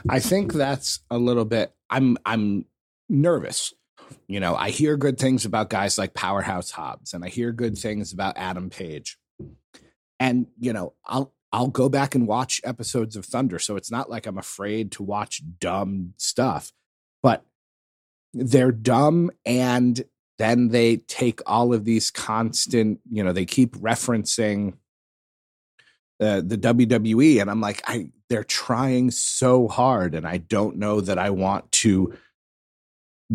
[0.08, 2.66] I think that's a little bit I'm I'm
[3.10, 3.74] nervous
[4.28, 7.78] you know, I hear good things about guys like Powerhouse Hobbs and I hear good
[7.78, 9.18] things about Adam Page.
[10.20, 13.60] And, you know, I'll I'll go back and watch episodes of Thunder.
[13.60, 16.72] So it's not like I'm afraid to watch dumb stuff.
[17.22, 17.46] But
[18.34, 20.04] they're dumb and
[20.40, 24.74] then they take all of these constant, you know, they keep referencing
[26.20, 31.02] the the WWE and I'm like I they're trying so hard and I don't know
[31.02, 32.18] that I want to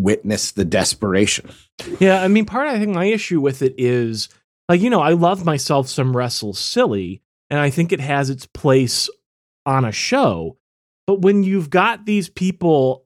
[0.03, 1.51] witness the desperation.
[1.99, 4.29] Yeah, I mean, part I think my issue with it is
[4.69, 8.47] like you know I love myself some wrestle silly, and I think it has its
[8.47, 9.09] place
[9.67, 10.57] on a show.
[11.07, 13.05] But when you've got these people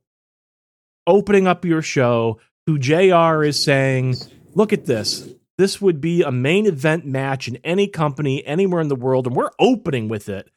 [1.07, 3.45] opening up your show, who Jr.
[3.45, 4.17] is saying,
[4.55, 5.29] "Look at this."
[5.59, 9.37] this would be a main event match in any company anywhere in the world, and
[9.37, 10.51] we're opening with it.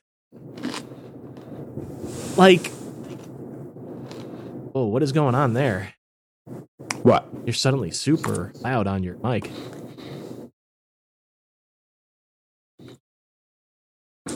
[2.37, 2.71] Like,
[4.73, 5.93] oh, what is going on there?
[7.03, 7.27] What?
[7.45, 9.49] You're suddenly super loud on your mic.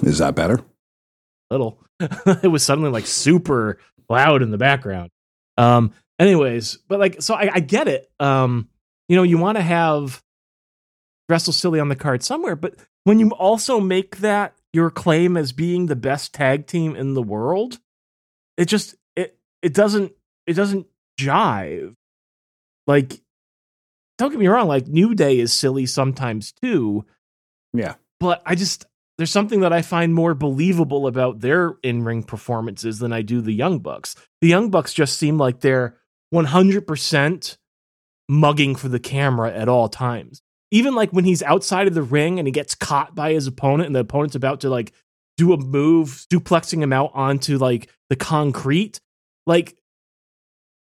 [0.04, 0.64] Is that better?
[1.52, 1.84] Little.
[2.00, 5.10] it was suddenly like super loud in the background.
[5.58, 5.94] Um.
[6.20, 8.10] Anyways, but like, so I, I get it.
[8.20, 8.70] Um.
[9.08, 10.22] You know, you want to have
[11.28, 15.52] Wrestle Silly on the card somewhere, but when you also make that your claim as
[15.52, 17.80] being the best tag team in the world,
[18.58, 20.12] it just it it doesn't
[20.46, 20.86] it doesn't
[21.28, 21.96] jive.
[22.88, 23.22] Like,
[24.18, 27.06] don't get me wrong, like New Day is silly sometimes too.
[27.74, 27.96] Yeah.
[28.20, 28.86] But I just
[29.18, 33.54] there's something that I find more believable about their in-ring performances than I do the
[33.54, 34.16] Young Bucks.
[34.40, 35.98] The Young Bucks just seem like they're
[36.34, 37.58] 100%
[38.30, 40.42] mugging for the camera at all times.
[40.72, 43.88] Even like when he's outside of the ring and he gets caught by his opponent
[43.88, 44.94] and the opponent's about to like
[45.36, 49.02] do a move, duplexing him out onto like the concrete,
[49.46, 49.76] like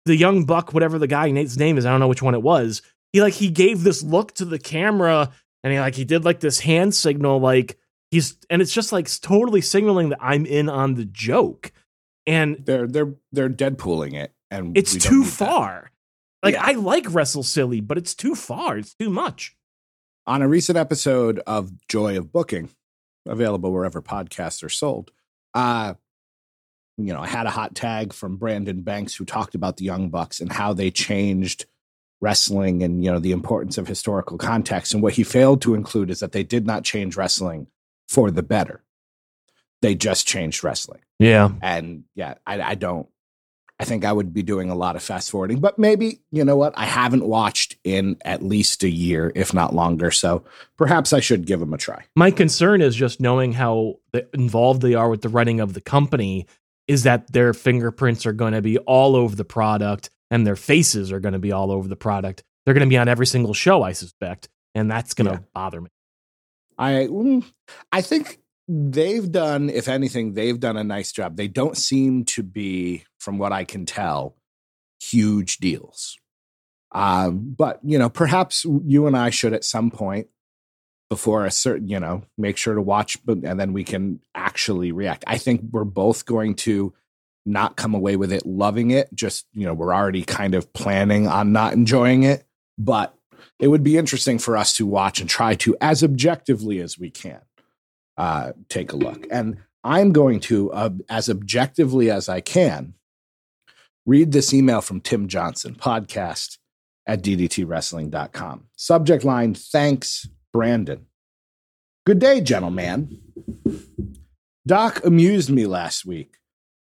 [0.05, 2.81] the young buck, whatever the guy's name is, I don't know which one it was.
[3.13, 5.31] He like he gave this look to the camera
[5.63, 7.77] and he like he did like this hand signal, like
[8.11, 11.71] he's and it's just like totally signaling that I'm in on the joke.
[12.27, 15.31] And They're they're they're Deadpooling it, and it's too need that.
[15.31, 15.91] far.
[16.43, 16.63] Like Yeah.
[16.65, 18.77] I like Wrestle Silly, but it's too far.
[18.77, 19.55] It's too much.
[20.27, 22.69] On a recent episode of Joy of Booking,
[23.27, 25.11] available wherever podcasts are sold,
[25.53, 25.93] uh,
[26.97, 30.09] you know, I had a hot tag from Brandon Banks who talked about the Young
[30.09, 31.65] Bucks and how they changed
[32.21, 34.93] wrestling and you know the importance of historical context.
[34.93, 37.67] And what he failed to include is that they did not change wrestling
[38.07, 38.83] for the better.
[39.81, 41.01] They just changed wrestling.
[41.19, 41.49] Yeah.
[41.61, 43.07] And yeah, I, I don't.
[43.77, 46.55] I think I would be doing a lot of fast forwarding, but maybe you know
[46.55, 46.73] what?
[46.77, 50.11] I haven't watched in at least a year, if not longer.
[50.11, 50.45] So
[50.77, 52.05] perhaps I should give them a try.
[52.15, 53.99] My concern is just knowing how
[54.33, 56.47] involved they are with the running of the company
[56.87, 61.11] is that their fingerprints are going to be all over the product and their faces
[61.11, 62.43] are going to be all over the product.
[62.65, 65.47] They're going to be on every single show, I suspect, and that's going to Yeah.
[65.53, 65.89] bother me.
[66.77, 67.45] I mm,
[67.91, 71.37] I think they've done, if anything, they've done a nice job.
[71.37, 74.35] They don't seem to be, from what I can tell,
[75.01, 76.17] huge deals.
[76.91, 80.27] Um, but you know, perhaps you and I should at some point
[81.09, 85.23] before a certain, you know, make sure to watch, and then we can actually react.
[85.27, 86.93] I think we're both going to
[87.45, 89.13] not come away with it loving it.
[89.13, 92.43] Just you know, we're already kind of planning on not enjoying it,
[92.77, 93.15] but
[93.59, 97.09] it would be interesting for us to watch and try to, as objectively as we
[97.09, 97.41] can,
[98.17, 99.27] uh, take a look.
[99.31, 102.95] And I'm going to, uh, as objectively as I can,
[104.05, 106.57] read this email from Tim Johnson, podcast
[107.07, 108.65] at ddtwrestling.com.
[108.75, 111.05] Subject line Thanks, Brandon.
[112.05, 113.19] Good day, gentleman.
[114.65, 116.37] Doc amused me last week.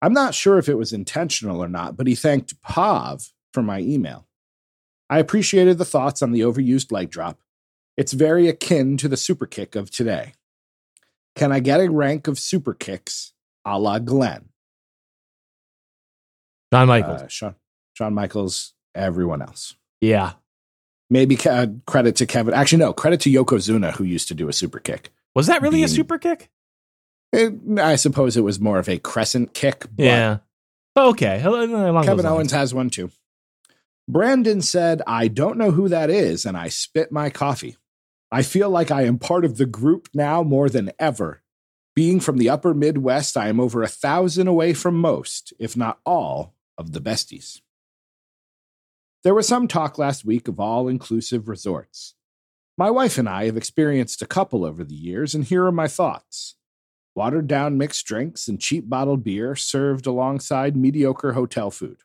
[0.01, 3.81] I'm not sure if it was intentional or not, but he thanked Pav for my
[3.81, 4.27] email.
[5.11, 7.41] I appreciated the thoughts on the overused leg drop.
[7.99, 10.33] It's very akin to the super kick of today.
[11.37, 13.35] Can I get a rank of super kicks
[13.67, 14.49] a la Glenn?
[16.73, 17.21] John Michaels.
[17.21, 17.55] Uh, Shawn,
[17.93, 19.75] Shawn Michaels, everyone else.
[20.01, 20.33] yeah.
[21.11, 22.53] Maybe uh, credit to Kevin.
[22.55, 25.11] Actually, no, credit to Yokozuna, who used to do a super kick.
[25.35, 26.51] Was that really a super kick?
[27.33, 29.87] It- I suppose it was more of a crescent kick.
[29.97, 30.39] But Yeah.
[30.97, 31.41] Okay.
[31.43, 32.27] Along Kevin.
[32.27, 33.11] Owens has one too.
[34.09, 37.77] Brandon said, I don't know who that is, and I spit my coffee.
[38.33, 41.43] I feel like I am part of the group now more than ever.
[41.95, 45.99] Being from the upper Midwest, I am over a thousand away from most, if not
[46.07, 47.61] all, of the besties.
[49.25, 52.15] There was some talk last week of all inclusive resorts.
[52.77, 55.89] My wife and I have experienced a couple over the years, and here are my
[55.89, 56.55] thoughts.
[57.17, 62.03] Watered down mixed drinks and cheap bottled beer served alongside mediocre hotel food.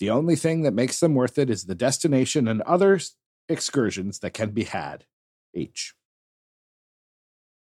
[0.00, 2.98] The only thing that makes them worth it is the destination and other
[3.48, 5.04] excursions that can be had.
[5.54, 5.94] H.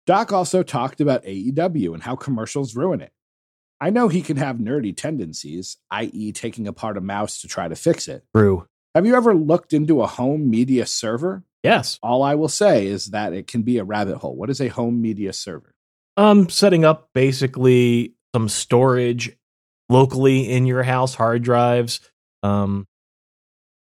[0.06, 3.12] Doc also talked about AEW and how commercials ruin it.
[3.80, 7.76] I know he can have nerdy tendencies, i.e., taking apart a mouse to try to
[7.76, 8.24] fix it.
[8.34, 8.66] True.
[8.94, 11.44] Have you ever looked into a home media server?
[11.62, 11.98] Yes.
[12.02, 14.34] All I will say is that it can be a rabbit hole.
[14.34, 15.74] What is a home media server?
[16.16, 19.36] Um, setting up basically some storage
[19.88, 22.00] locally in your house, hard drives,
[22.42, 22.86] um,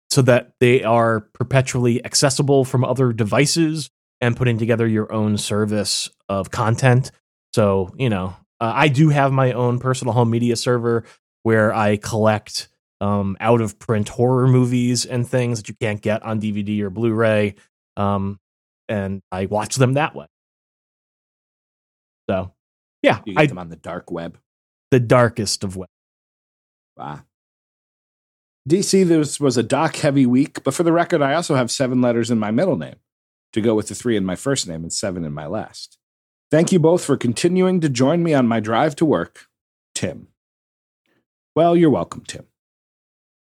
[0.10, 6.10] so that they are perpetually accessible from other devices, and putting together your own service
[6.30, 7.12] of content.
[7.54, 11.04] So you know, uh, I do have my own personal home media server
[11.44, 12.70] where I collect
[13.02, 16.90] um, out of print horror movies and things that you can't get on DVD or
[16.92, 17.56] Blu-ray.
[17.98, 18.40] Um,
[18.88, 20.28] and I watch them that way.
[22.30, 22.54] So,
[23.02, 24.38] yeah, You get I, them on the dark web.
[24.92, 25.90] the darkest of web.
[26.96, 27.22] Wow.
[28.70, 32.00] DC, this was a doc heavy week, but for the record, I also have seven
[32.02, 32.98] letters in my middle name
[33.54, 35.98] to go with the three in my first name and seven in my last.
[36.52, 39.48] Thank you both for continuing to join me on my drive to work.
[39.96, 40.28] Tim.
[41.56, 42.46] Well, you're welcome, Tim.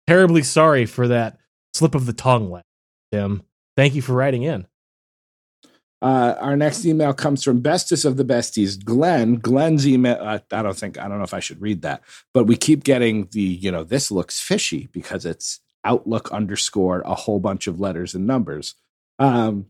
[0.07, 1.39] Terribly sorry for that
[1.75, 2.63] slip of the tongue,
[3.13, 3.43] Tim.
[3.77, 4.67] Thank you for writing in.
[6.03, 9.37] Uh, our next email comes from bestest of the besties, Glenn.
[9.37, 10.19] Glenn's email.
[10.21, 12.03] Uh, I don't think I don't know if I should read that,
[12.35, 17.15] but we keep getting the you know this looks fishy because it's Outlook underscore a
[17.15, 18.75] whole bunch of letters and numbers.
[19.19, 19.67] Um,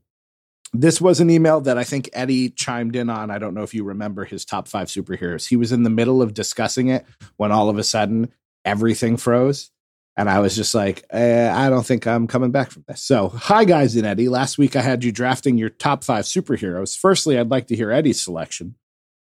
[0.72, 3.30] this was an email that I think Eddie chimed in on.
[3.30, 5.48] I don't know if you remember his top five superheroes.
[5.48, 7.04] He was in the middle of discussing it
[7.36, 8.32] when all of a sudden
[8.64, 9.70] everything froze.
[10.18, 13.02] And I was just like, eh, I don't think I'm coming back from this.
[13.02, 14.30] So, hi, guys, and Eddie.
[14.30, 16.98] Last week I had you drafting your top five superheroes.
[16.98, 18.76] Firstly, I'd like to hear Eddie's selection.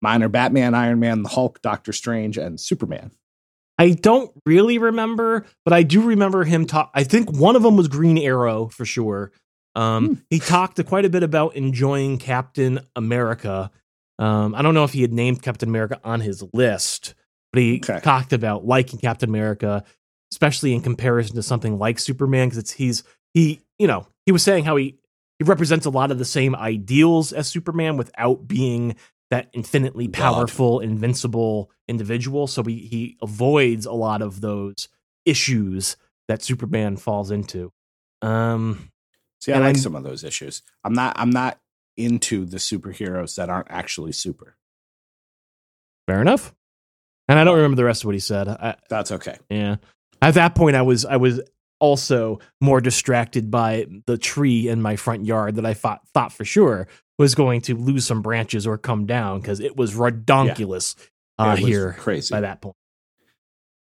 [0.02, 3.12] Mine are Batman, Iron Man, the Hulk, Doctor Strange, and Superman.
[3.78, 6.90] I don't really remember, but I do remember him talk.
[6.94, 9.32] I think one of them was Green Arrow for sure.
[9.74, 10.14] Um, Hmm.
[10.30, 13.70] He talked quite a bit about enjoying Captain America.
[14.18, 17.14] Um, I don't know if he had named Captain America on his list,
[17.52, 18.00] but he Okay.
[18.00, 19.84] talked about liking Captain America,
[20.32, 23.02] especially in comparison to something like Superman, because it's he's
[23.34, 24.98] he you know he was saying how he
[25.38, 28.94] he represents a lot of the same ideals as Superman without being
[29.30, 30.20] that infinitely God.
[30.22, 32.46] powerful, invincible individual.
[32.46, 34.88] So he he avoids a lot of those
[35.24, 35.96] issues
[36.28, 37.72] that Superman falls into.
[38.20, 38.90] Um,
[39.42, 40.62] See, I And like some of those issues.
[40.84, 41.16] I'm not.
[41.18, 41.58] I'm not
[41.96, 44.56] into the superheroes that aren't actually super.
[46.06, 46.54] fair enough.
[47.28, 48.46] And I don't remember the rest of what he said.
[48.46, 49.38] I, That's okay.
[49.50, 49.76] yeah,
[50.20, 51.40] at that point, I was I was
[51.80, 56.44] also more distracted by the tree in my front yard that I thought thought for
[56.44, 56.86] sure
[57.18, 60.94] was going to lose some branches or come down because it was redonkulous
[61.38, 62.32] uh, It was here crazy.
[62.32, 62.76] by that point.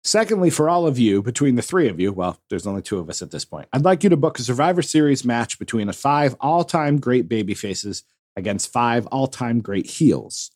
[0.02, 3.10] Secondly, for all of you, between the three of you, well, there's only two of
[3.10, 5.92] us at this point, I'd like you to book a Survivor Series match between a
[5.92, 8.04] five all time great baby faces
[8.36, 10.50] against five all time great heels.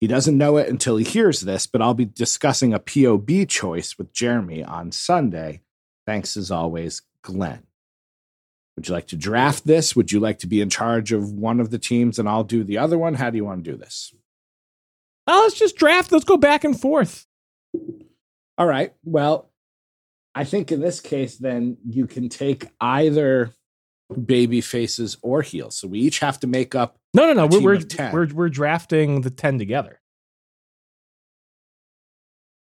[0.00, 3.96] He doesn't know it until he hears this, but I'll be discussing a POB choice
[3.96, 5.62] with Jeremy on Sunday.
[6.06, 7.62] Thanks as always, Glenn.
[8.76, 9.94] Would you like to draft this?
[9.94, 12.64] Would you like to be in charge of one of the teams and I'll do
[12.64, 13.14] the other one?
[13.14, 14.12] How do you want to do this?
[15.26, 16.10] Oh, let's just draft.
[16.10, 17.26] Let's go back and forth.
[18.62, 18.92] All right.
[19.02, 19.50] Well,
[20.36, 23.52] I think in this case, then you can take either
[24.24, 25.76] baby faces or heels.
[25.76, 26.96] So we each have to make up.
[27.12, 27.46] No, no, no.
[27.48, 28.12] We're we're, of 10.
[28.12, 30.00] we're we're drafting the ten together.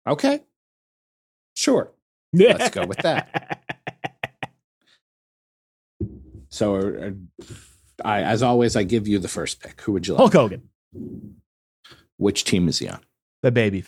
[0.05, 0.41] Okay.
[1.55, 1.93] Sure.
[2.33, 3.63] Let's go with that.
[6.49, 7.45] So, uh,
[8.05, 9.81] I, as always, I give you the first pick.
[9.83, 10.19] Who would you like?
[10.19, 10.69] Hulk Hogan,
[12.17, 12.99] Which team is he on?
[13.43, 13.85] the baby.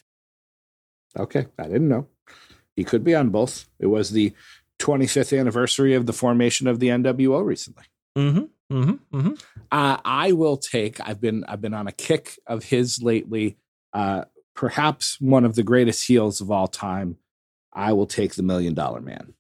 [1.17, 1.47] Okay.
[1.59, 2.07] I didn't know.
[2.77, 3.67] He could be on both.
[3.79, 4.33] It was the
[4.79, 7.85] 25th anniversary of the formation of the NWO recently.
[8.17, 8.75] Mm-hmm.
[8.77, 9.17] Mm-hmm.
[9.17, 9.33] Mm-hmm.
[9.71, 11.01] Uh, I will take.
[11.01, 13.57] I've been I've been on a kick of his lately.
[13.93, 17.17] Uh, perhaps one of the greatest heels of all time.
[17.73, 19.35] I will take the Million Dollar Man.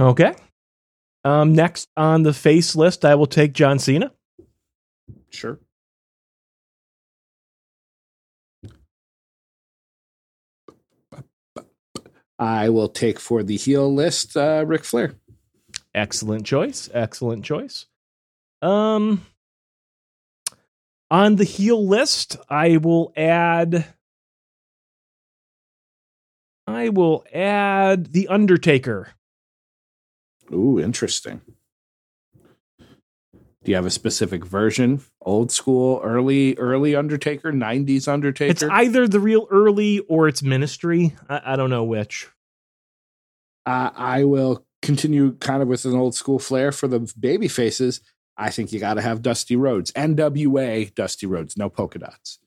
[0.00, 0.34] Okay.
[1.24, 4.10] Um, next on the face list, I will take John Cena.
[5.30, 5.60] Sure.
[12.38, 15.14] I will take for the heel list uh, Ric Flair.
[15.94, 16.88] Excellent choice.
[16.92, 17.86] Excellent choice.
[18.62, 19.26] Um,
[21.10, 23.86] on the heel list, I will add.
[26.66, 29.10] I will add the Undertaker.
[30.52, 31.42] Ooh, interesting.
[33.64, 35.02] Do you have a specific version?
[35.20, 38.50] Old school, early, early Undertaker, '90s Undertaker.
[38.50, 41.14] It's either the real early or it's Ministry.
[41.28, 42.28] I, I don't know which.
[43.64, 48.00] Uh, I will continue kind of with an old school flair for the baby faces.
[48.36, 52.38] I think you got to have Dusty Rhodes, NWA Dusty Rhodes, no polka dots.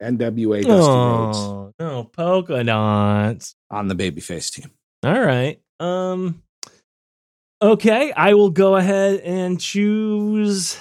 [0.00, 3.54] NWA Dusty Rhodes Oh no, polka dots.
[3.70, 4.70] on the babyface team.
[5.02, 5.60] All right.
[5.80, 6.42] Um
[7.62, 10.78] Okay, I will go ahead and choose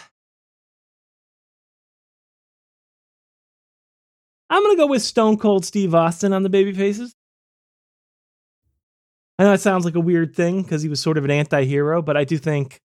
[4.52, 7.16] I'm going to go with Stone Cold Steve Austin on the baby faces.
[9.40, 12.02] I know it sounds like a weird thing because he was sort of an anti-hero,
[12.02, 12.82] but I do think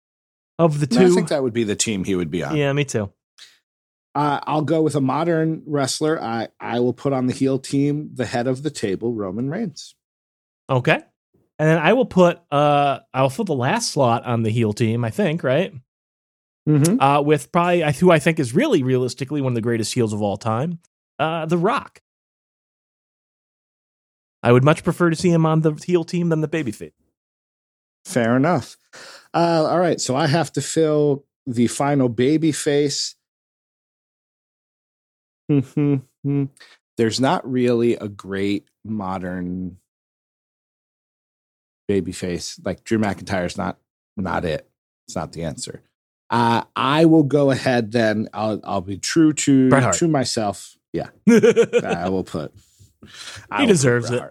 [0.61, 2.57] of the No, I think that would be the team he would be on.
[2.57, 3.13] Yeah, me too.
[4.15, 6.23] Uh, I'll go with a modern wrestler.
[6.23, 9.97] I, I will put on the heel team the head of the table, Roman Reigns.
[10.71, 11.03] Okay.
[11.59, 15.05] And then I will put uh I'll put the last slot on the heel team,
[15.05, 15.73] I think, right?
[16.69, 17.01] Mm-hmm.
[17.01, 20.21] uh, with probably who I think is really realistically one of the greatest heels of
[20.21, 20.81] all time,
[21.21, 22.03] uh, The Rock.
[24.43, 26.91] I would much prefer to see him on the heel team than the babyface.
[28.05, 28.77] Fair enough.
[29.33, 33.15] Uh, all right, so I have to fill the final baby face.
[36.97, 39.79] There's not really a great modern
[41.89, 42.59] baby face.
[42.65, 43.79] Like Drew McIntyre's not
[44.17, 44.69] not it.
[45.07, 45.83] It's not the answer.
[46.29, 48.29] Uh, I will go ahead then.
[48.33, 50.77] I'll I'll be true to to myself.
[50.93, 52.53] Yeah, I will put.
[53.51, 54.31] I He will deserves Bret it.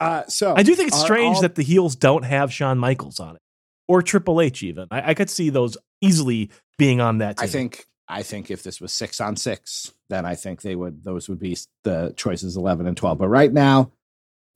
[0.00, 2.78] Uh, so I do think it's are strange all- that the heels don't have Shawn
[2.78, 3.42] Michaels on it
[3.86, 4.62] or Triple H.
[4.64, 7.36] Even I, I could see those easily being on that.
[7.36, 7.44] Team.
[7.44, 11.04] I think I think if this was six on six, then I think they would
[11.04, 13.18] those would be the choices eleven and twelve.
[13.18, 13.92] But right now,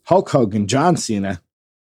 [0.07, 1.41] Hulk Hogan, John Cena,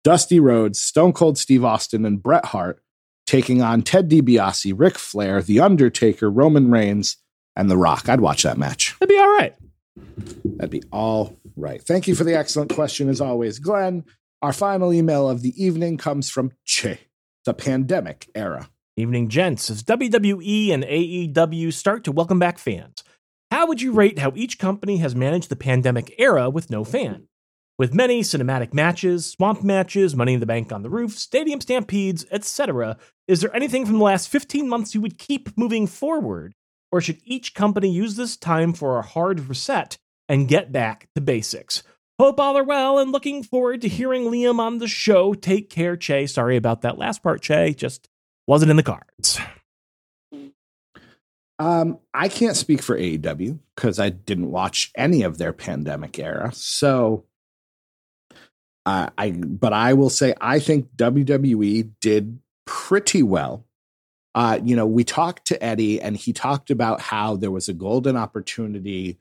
[0.03, 2.83] Dusty Rhodes, Stone Cold Steve Austin, and Bret Hart
[3.27, 7.17] taking on Ted DiBiase, Ric Flair, The Undertaker, Roman Reigns,
[7.55, 8.09] and The Rock.
[8.09, 8.97] I'd watch that match.
[8.99, 9.55] that'd be all right.
[10.57, 11.81] That'd be all right.
[11.83, 14.05] Thank you for the excellent question, as always, Glenn.
[14.43, 16.99] Our final email of the evening comes from Che,
[17.45, 18.71] the pandemic era.
[18.97, 19.71] Evening, gents.
[19.71, 23.05] As WWE and AEW start to welcome back fans,
[23.51, 27.29] how would you rate how each company has managed the pandemic era with no fan?
[27.81, 32.27] With many cinematic matches, swamp matches, Money in the Bank on the roof, stadium stampedes,
[32.31, 36.55] etc., is there anything from the last 15 months you would keep moving forward?
[36.93, 39.97] Or should each company use this time for a hard reset
[40.29, 41.83] and get back to basics?
[42.19, 45.33] Hope all are well and looking forward to hearing Liam on the show.
[45.33, 46.27] Take care, Che.
[46.27, 47.73] Sorry about that last part, Che.
[47.73, 48.11] Just
[48.47, 49.41] wasn't in the cards.
[51.59, 56.51] Um, I can't speak for AEW because I didn't watch any of their pandemic era.
[56.53, 57.25] So,
[58.87, 63.65] I but I will say I think WWE did pretty well.
[64.35, 67.75] Uh, you know, we talked to Eddie, and he talked about how there was a
[67.75, 69.19] golden opportunity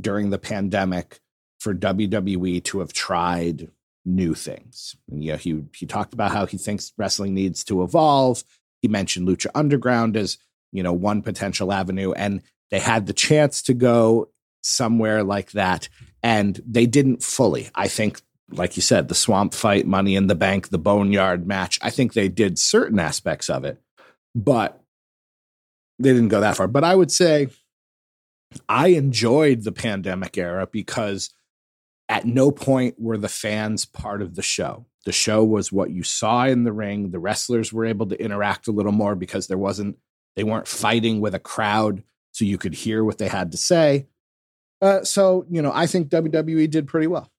[0.00, 1.20] during the pandemic
[1.58, 3.70] for WWE to have tried
[4.04, 4.96] new things.
[5.10, 8.44] And, you know, he he talked about how he thinks wrestling needs to evolve.
[8.82, 10.38] He mentioned Lucha Underground as
[10.72, 14.28] you know one potential avenue and they had the chance to go
[14.62, 15.88] somewhere like that
[16.22, 18.20] and they didn't fully i think
[18.50, 22.12] like you said the swamp fight money in the bank the boneyard match i think
[22.12, 23.80] they did certain aspects of it
[24.34, 24.80] but
[25.98, 27.48] they didn't go that far but i would say
[28.68, 31.30] i enjoyed the pandemic era because
[32.08, 36.02] at no point were the fans part of the show the show was what you
[36.02, 39.58] saw in the ring the wrestlers were able to interact a little more because there
[39.58, 39.96] wasn't
[40.36, 42.02] they weren't fighting with a crowd
[42.36, 44.06] so you could hear what they had to say.
[44.82, 47.30] Uh, so, you know, I think WWE did pretty well.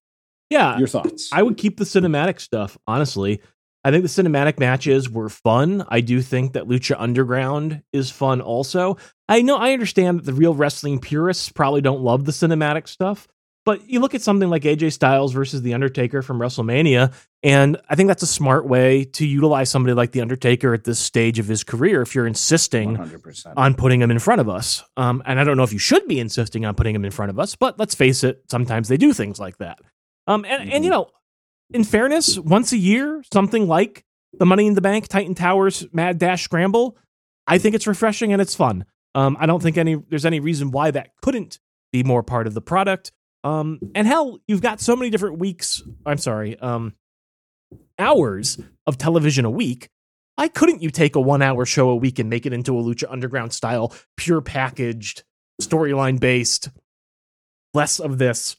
[0.49, 1.29] Yeah, Your thoughts?
[1.33, 3.41] I would keep the cinematic stuff, honestly.
[3.83, 5.85] I think the cinematic matches were fun.
[5.87, 8.97] I do think that Lucha Underground is fun also.
[9.29, 13.27] I know I understand that the real wrestling purists probably don't love the cinematic stuff,
[13.65, 17.95] but you look at something like AJ Styles versus The Undertaker from WrestleMania, and I
[17.95, 21.47] think that's a smart way to utilize somebody like The Undertaker at this stage of
[21.47, 23.53] his career if you're insisting 100%.
[23.55, 24.83] on putting him in front of us.
[24.97, 27.29] Um, and I don't know if you should be insisting on putting him in front
[27.29, 29.79] of us, but let's face it, sometimes they do things like that.
[30.28, 31.09] Um, and, and you know,
[31.71, 34.03] in fairness, once a year, something like
[34.34, 36.97] the Money in the Bank, Titan Towers, Mad Dash Scramble,
[37.47, 38.86] I think it's refreshing and it's fun.
[39.15, 41.59] Um, I don't think any there's any reason why that couldn't
[41.91, 43.11] be more part of the product.
[43.43, 45.82] Um, and hell, you've got so many different weeks.
[46.05, 46.93] I'm sorry, um,
[47.97, 49.89] hours of television a week.
[50.36, 52.84] Why couldn't you take a one hour show a week and make it into a
[52.84, 55.23] Lucha Underground style, pure packaged,
[55.61, 56.69] storyline based,
[57.73, 58.55] less of this,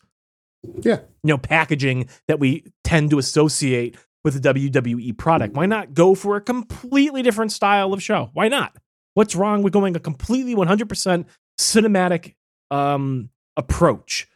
[0.83, 1.01] Yeah.
[1.23, 5.55] you know, packaging that we tend to associate with the WWE product?
[5.55, 8.31] Why not go for a completely different style of show?
[8.33, 8.77] Why not?
[9.15, 11.25] What's wrong with going a completely 100%
[11.59, 12.35] cinematic
[12.71, 14.29] um, approach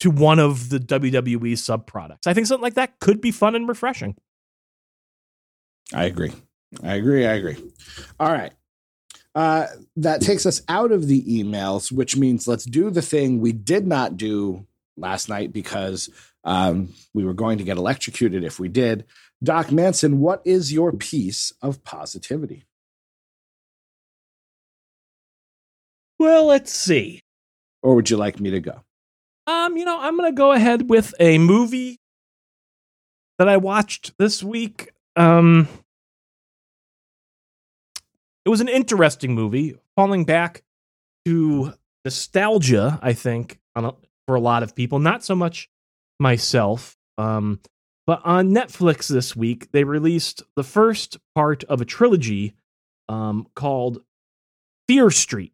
[0.00, 2.26] to one of the WWE sub products?
[2.26, 4.16] I think something like that could be fun and refreshing.
[5.92, 6.32] I agree.
[6.82, 7.26] I agree.
[7.26, 7.56] I agree.
[8.18, 8.52] All right.
[9.34, 9.66] Uh,
[9.96, 13.86] that takes us out of the emails, which means let's do the thing we did
[13.86, 14.66] not do
[14.96, 16.10] last night because
[16.44, 19.04] um, we were going to get electrocuted if we did.
[19.42, 22.64] Doc Manson, what is your piece of positivity?
[26.18, 27.20] Well, let's see.
[27.82, 28.82] Or would you like me to go?
[29.46, 31.98] Um, you know, I'm gonna go ahead with a movie
[33.38, 34.92] that I watched this week.
[35.16, 35.66] Um,
[38.44, 40.62] it was an interesting movie, falling back
[41.24, 41.74] to
[42.04, 43.00] nostalgia.
[43.02, 43.92] I think on a,
[44.32, 45.68] for a lot of people, not so much
[46.18, 46.96] myself.
[47.18, 47.60] Um,
[48.06, 52.54] but on Netflix this week, they released the first part of a trilogy
[53.10, 53.98] um, called
[54.88, 55.52] Fear Street,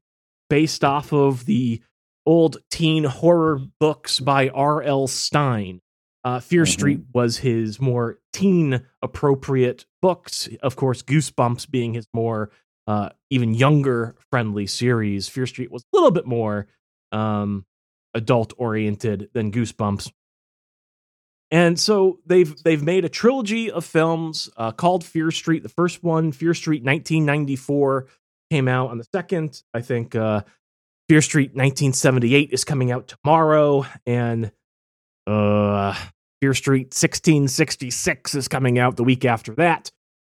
[0.49, 1.83] based off of the
[2.25, 5.09] old teen horror books by R.L.
[5.09, 5.81] Stine.
[6.23, 6.69] Uh, Fear Mhm.
[6.69, 10.49] Street was his more teen appropriate books.
[10.63, 12.51] Of course, Goosebumps being his more
[12.87, 15.29] uh, even younger friendly series.
[15.29, 16.69] Fear Street was a little bit more
[17.11, 17.65] um,
[18.15, 20.11] adult oriented than Goosebumps.
[21.51, 25.63] And so they've they've made a trilogy of films uh, called Fear Street.
[25.63, 28.07] The first one, Fear Street, 1994,
[28.51, 29.63] came out on the second.
[29.73, 30.43] I think uh,
[31.09, 34.53] Fear Street, 1978, is coming out tomorrow, and
[35.27, 35.95] uh,
[36.43, 39.91] Fear Street, 1666, is coming out the week after that.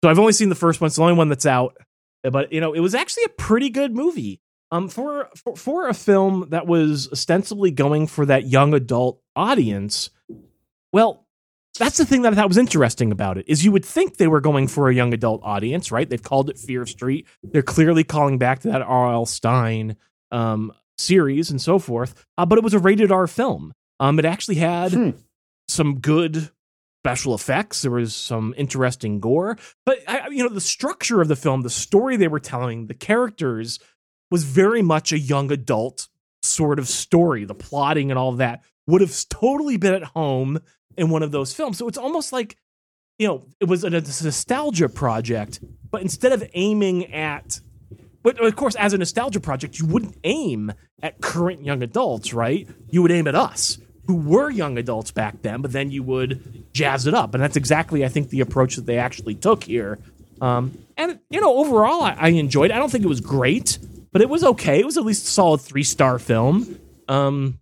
[0.03, 0.87] So I've only seen the first one.
[0.87, 1.75] It's the only one that's out,
[2.23, 4.41] but you know, it was actually a pretty good movie.
[4.71, 10.09] Um, for for, for a film that was ostensibly going for that young adult audience,
[10.93, 11.25] well,
[11.79, 14.27] that's the thing that I thought was interesting about it is you would think they
[14.27, 16.09] were going for a young adult audience, right?
[16.09, 17.25] They've called it Fear Street.
[17.43, 19.25] They're clearly calling back to that R.L.
[19.25, 19.95] Stine
[20.31, 22.25] um, series and so forth.
[22.37, 23.73] Uh, but it was a rated R film.
[23.99, 25.09] Um, it actually had Hmm.
[25.67, 26.49] some good
[27.03, 27.81] special effects.
[27.81, 31.69] There was some interesting gore, but I, you know the structure of the film, the
[31.69, 33.79] story they were telling, the characters
[34.31, 36.07] was very much a young adult
[36.41, 37.45] sort of story.
[37.45, 40.59] The plotting and all that would have totally been at home
[40.97, 41.77] in one of those films.
[41.77, 42.57] So it's almost like
[43.17, 45.59] you know it was a, nostalgia project,
[45.91, 47.59] but instead of aiming at
[48.21, 52.67] but of course, as a nostalgia project, you wouldn't aim at current young adults, right?
[52.89, 53.77] You would aim at us,
[54.07, 57.33] who were young adults back then, but then you would jazz it up.
[57.33, 59.99] And that's exactly, I think, the approach that they actually took here.
[60.41, 62.73] Um, and, you know, overall, I, I enjoyed it.
[62.73, 63.77] I don't think it was great,
[64.11, 64.79] but it was okay.
[64.79, 66.79] It was at least a solid three star film.
[67.07, 67.59] Um,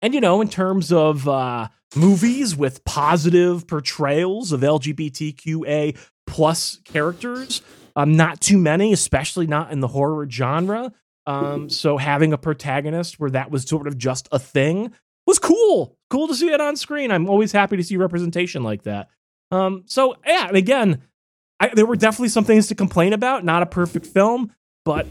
[0.00, 5.96] and, you know, in terms of uh, movies with positive portrayals of LGBTQA
[6.26, 7.62] plus characters,
[7.94, 10.92] um, not too many, especially not in the horror genre.
[11.26, 14.92] Um, so having a protagonist where that was sort of just a thing
[15.26, 15.96] was cool.
[16.10, 17.12] Cool to see it on screen.
[17.12, 19.08] I'm always happy to see representation like that.
[19.50, 21.02] Um, so yeah, and again,
[21.60, 23.44] I, there were definitely some things to complain about.
[23.44, 24.52] Not a perfect film,
[24.84, 25.06] but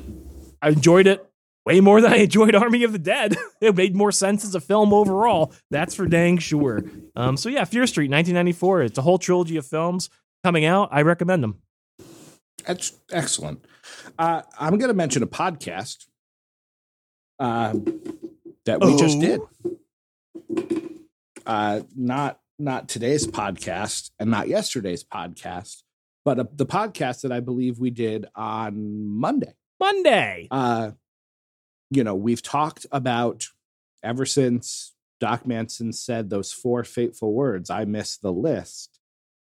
[0.62, 1.26] I enjoyed it
[1.66, 3.36] way more than I enjoyed Army of the Dead.
[3.62, 5.53] it made more sense as a film overall.
[5.70, 6.84] That's for dang sure.
[7.16, 8.84] Um, so yeah, Fear Street, 1994.
[8.84, 10.09] It's a whole trilogy of films
[10.43, 10.89] coming out.
[10.91, 11.59] I recommend them.
[12.66, 13.66] That's excellent.
[14.20, 16.05] Uh, I'm going to mention a podcast
[17.39, 17.74] uh,
[18.66, 19.22] that we just Oh.
[19.22, 19.41] did.
[21.45, 25.82] Uh, not not today's podcast and not yesterday's podcast,
[26.24, 29.53] but uh the podcast that I believe we did on Monday.
[29.82, 30.47] Monday.
[30.51, 30.91] Uh,
[31.89, 33.45] you know, we've talked about
[34.03, 38.99] ever since Doc Manson said those four fateful words, I miss the list.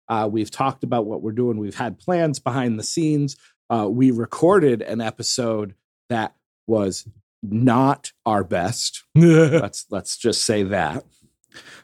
[0.08, 1.58] Uh, we've talked about what we're doing.
[1.58, 3.36] We've had plans behind the scenes.
[3.68, 5.74] Uh, we recorded an episode
[6.08, 6.34] that
[6.66, 7.06] was
[7.42, 9.04] not our best.
[9.14, 11.04] let's let's just say that.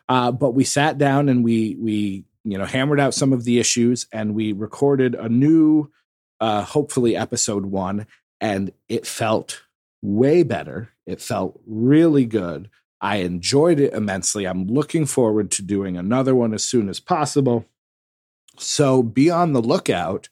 [0.09, 3.59] Uh, but we sat down and we we you know hammered out some of the
[3.59, 5.91] issues and we recorded a new,
[6.41, 8.07] uh, hopefully episode one,
[8.41, 9.63] and it felt
[10.03, 10.91] way better.
[11.07, 12.71] It felt really good.
[13.01, 14.47] I enjoyed it immensely.
[14.47, 17.67] I'm looking forward to doing another one as soon as possible.
[18.59, 20.29] So be on the lookout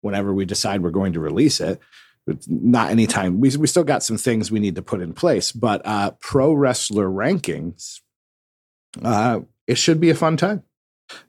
[0.00, 1.78] whenever we decide we're going to release it.
[2.26, 3.40] It's not anytime.
[3.40, 6.52] We, we still got some things we need to put in place, but uh, pro
[6.52, 8.00] wrestler rankings,
[9.02, 10.62] uh, it should be a fun time.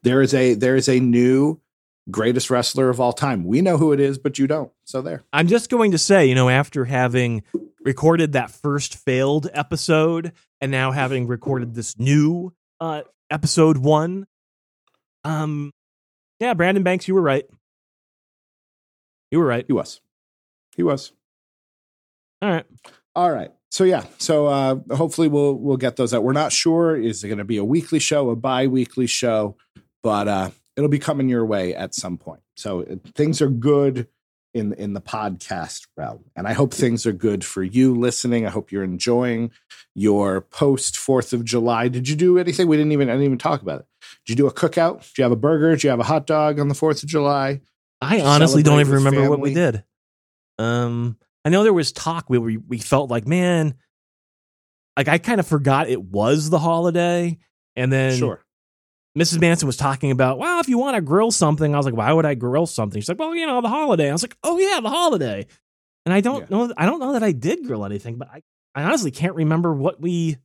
[0.03, 1.60] There is a there is a new
[2.09, 3.43] greatest wrestler of all time.
[3.43, 4.71] We know who it is, but you don't.
[4.85, 5.23] So there.
[5.31, 7.43] I'm just going to say, you know, after having
[7.83, 14.25] recorded that first failed episode and now having recorded this new uh episode 1,
[15.23, 15.71] um
[16.39, 17.45] yeah, Brandon Banks, you were right.
[19.29, 19.65] You were right.
[19.65, 20.01] He was.
[20.75, 21.13] He was.
[22.41, 22.65] All right.
[23.15, 23.51] All right.
[23.69, 24.05] So yeah.
[24.17, 26.23] So uh hopefully we'll we'll get those out.
[26.23, 29.55] We're not sure is it going to be a weekly show, a bi-weekly show,
[30.03, 32.41] but uh it'll be coming your way at some point.
[32.55, 34.07] So uh, things are good
[34.53, 36.25] in in the podcast realm.
[36.35, 38.45] And I hope things are good for you listening.
[38.45, 39.51] I hope you're enjoying
[39.95, 41.87] your post 4th of July.
[41.87, 42.67] Did you do anything?
[42.67, 43.85] We didn't even I didn't even talk about it.
[44.25, 44.99] Did you do a cookout?
[45.09, 45.71] Did you have a burger?
[45.71, 47.61] Did you have a hot dog on the 4th of July?
[48.01, 49.83] I honestly don't even remember what we did.
[50.57, 53.75] Um, I know there was talk where we, we felt like, man,
[54.97, 57.37] like I kind of forgot it was the holiday.
[57.75, 58.43] And then Sure.
[59.17, 59.41] Mrs.
[59.41, 62.13] Manson was talking about, well, if you want to grill something, I was like, why
[62.13, 63.01] would I grill something?
[63.01, 64.09] She's like, well, you know, the holiday.
[64.09, 65.47] I was like, oh yeah, the holiday.
[66.05, 66.57] And I don't Yeah.
[66.67, 68.41] know, I don't know that I did grill anything, but I,
[68.73, 70.37] I honestly can't remember what we,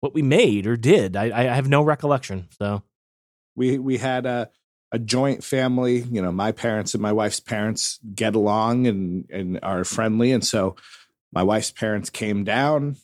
[0.00, 1.16] what we made or did.
[1.16, 2.48] I, I have no recollection.
[2.58, 2.82] So
[3.56, 4.46] We we had uh
[4.90, 5.98] a joint family.
[6.00, 10.42] You know, my parents and my wife's parents get along and and are friendly, and
[10.46, 10.76] so
[11.30, 12.96] my wife's parents came down.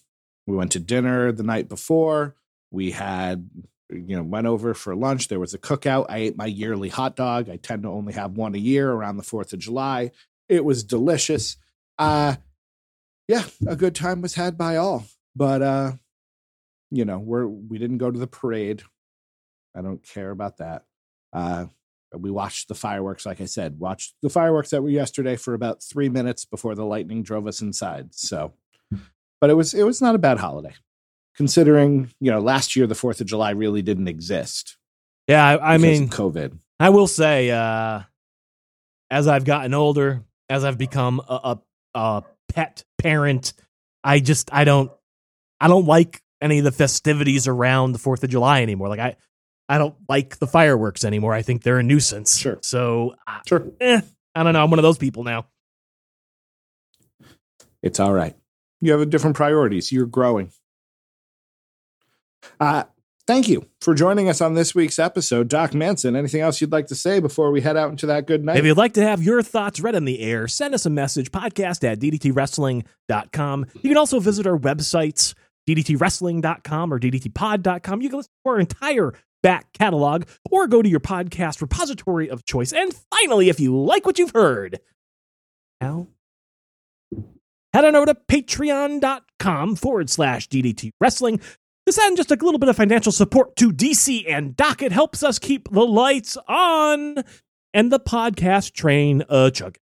[0.46, 2.36] We went to dinner the night before.
[2.70, 3.50] We had
[3.94, 5.28] you know went over for lunch.
[5.28, 6.06] There was a cookout.
[6.08, 7.48] I ate my yearly hot dog.
[7.48, 10.10] I tend to only have one a year around the Fourth of July.
[10.48, 11.56] It was delicious.
[11.98, 12.36] Uh
[13.28, 15.06] yeah, a good time was had by all.
[15.34, 15.92] But uh,
[16.90, 18.82] you know, we're we didn't go to the parade.
[19.74, 20.84] I don't care about that.
[21.32, 21.66] Uh
[22.16, 25.82] we watched the fireworks, like I said, watched the fireworks that were yesterday for about
[25.82, 28.14] three minutes before the lightning drove us inside.
[28.14, 28.52] So
[29.40, 30.74] but it was it was not a bad holiday.
[31.36, 34.76] Considering, you know, last year the Fourth of July really didn't exist.
[35.26, 36.58] Yeah, I, I mean COVID.
[36.78, 38.02] I will say, uh
[39.10, 41.58] as I've gotten older, as I've become a,
[41.94, 43.52] a, a pet parent,
[44.02, 44.90] I just I don't
[45.60, 48.88] I don't like any of the festivities around the Fourth of July anymore.
[48.88, 49.16] Like I
[49.68, 51.32] I don't like the fireworks anymore.
[51.32, 52.36] I think they're a nuisance.
[52.38, 52.58] Sure.
[52.62, 53.14] So
[53.48, 53.66] Sure.
[53.80, 54.00] eh,
[54.34, 54.62] I don't know.
[54.62, 55.46] I'm one of those people now.
[57.82, 58.34] It's all right.
[58.80, 59.90] You have a different priorities.
[59.92, 60.50] You're growing.
[62.60, 62.84] Uh,
[63.26, 65.48] thank you for joining us on this week's episode.
[65.48, 68.44] Doc Manson, anything else you'd like to say before we head out into that good
[68.44, 68.56] night?
[68.58, 71.30] If you'd like to have your thoughts read on the air, send us a message,
[71.30, 73.66] podcast at ddtwrestling.com.
[73.74, 75.34] You can also visit our websites,
[75.68, 78.02] ddtwrestling.com or ddtpod.com.
[78.02, 82.44] You can listen to our entire back catalog or go to your podcast repository of
[82.44, 82.72] choice.
[82.72, 84.80] And finally, if you like what you've heard,
[85.80, 86.08] Al,
[87.72, 91.40] head on over to patreon.com forward slash DDT Wrestling.
[91.86, 95.22] To send just a little bit of financial support to DC and Doc, it helps
[95.22, 97.22] us keep the lights on
[97.74, 99.76] and the podcast train a chug.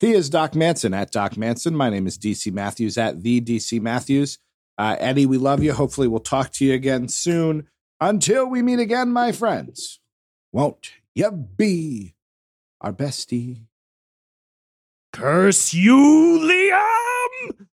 [0.00, 1.76] He is Doc Manson at Doc Manson.
[1.76, 4.38] My name is DC Matthews at the DC Matthews.
[4.78, 5.74] Uh, Eddie, we love you.
[5.74, 7.68] Hopefully, we'll talk to you again soon.
[8.00, 10.00] Until we meet again, my friends,
[10.52, 12.14] won't you be
[12.80, 13.66] our bestie?
[15.12, 17.68] Curse you, Liam!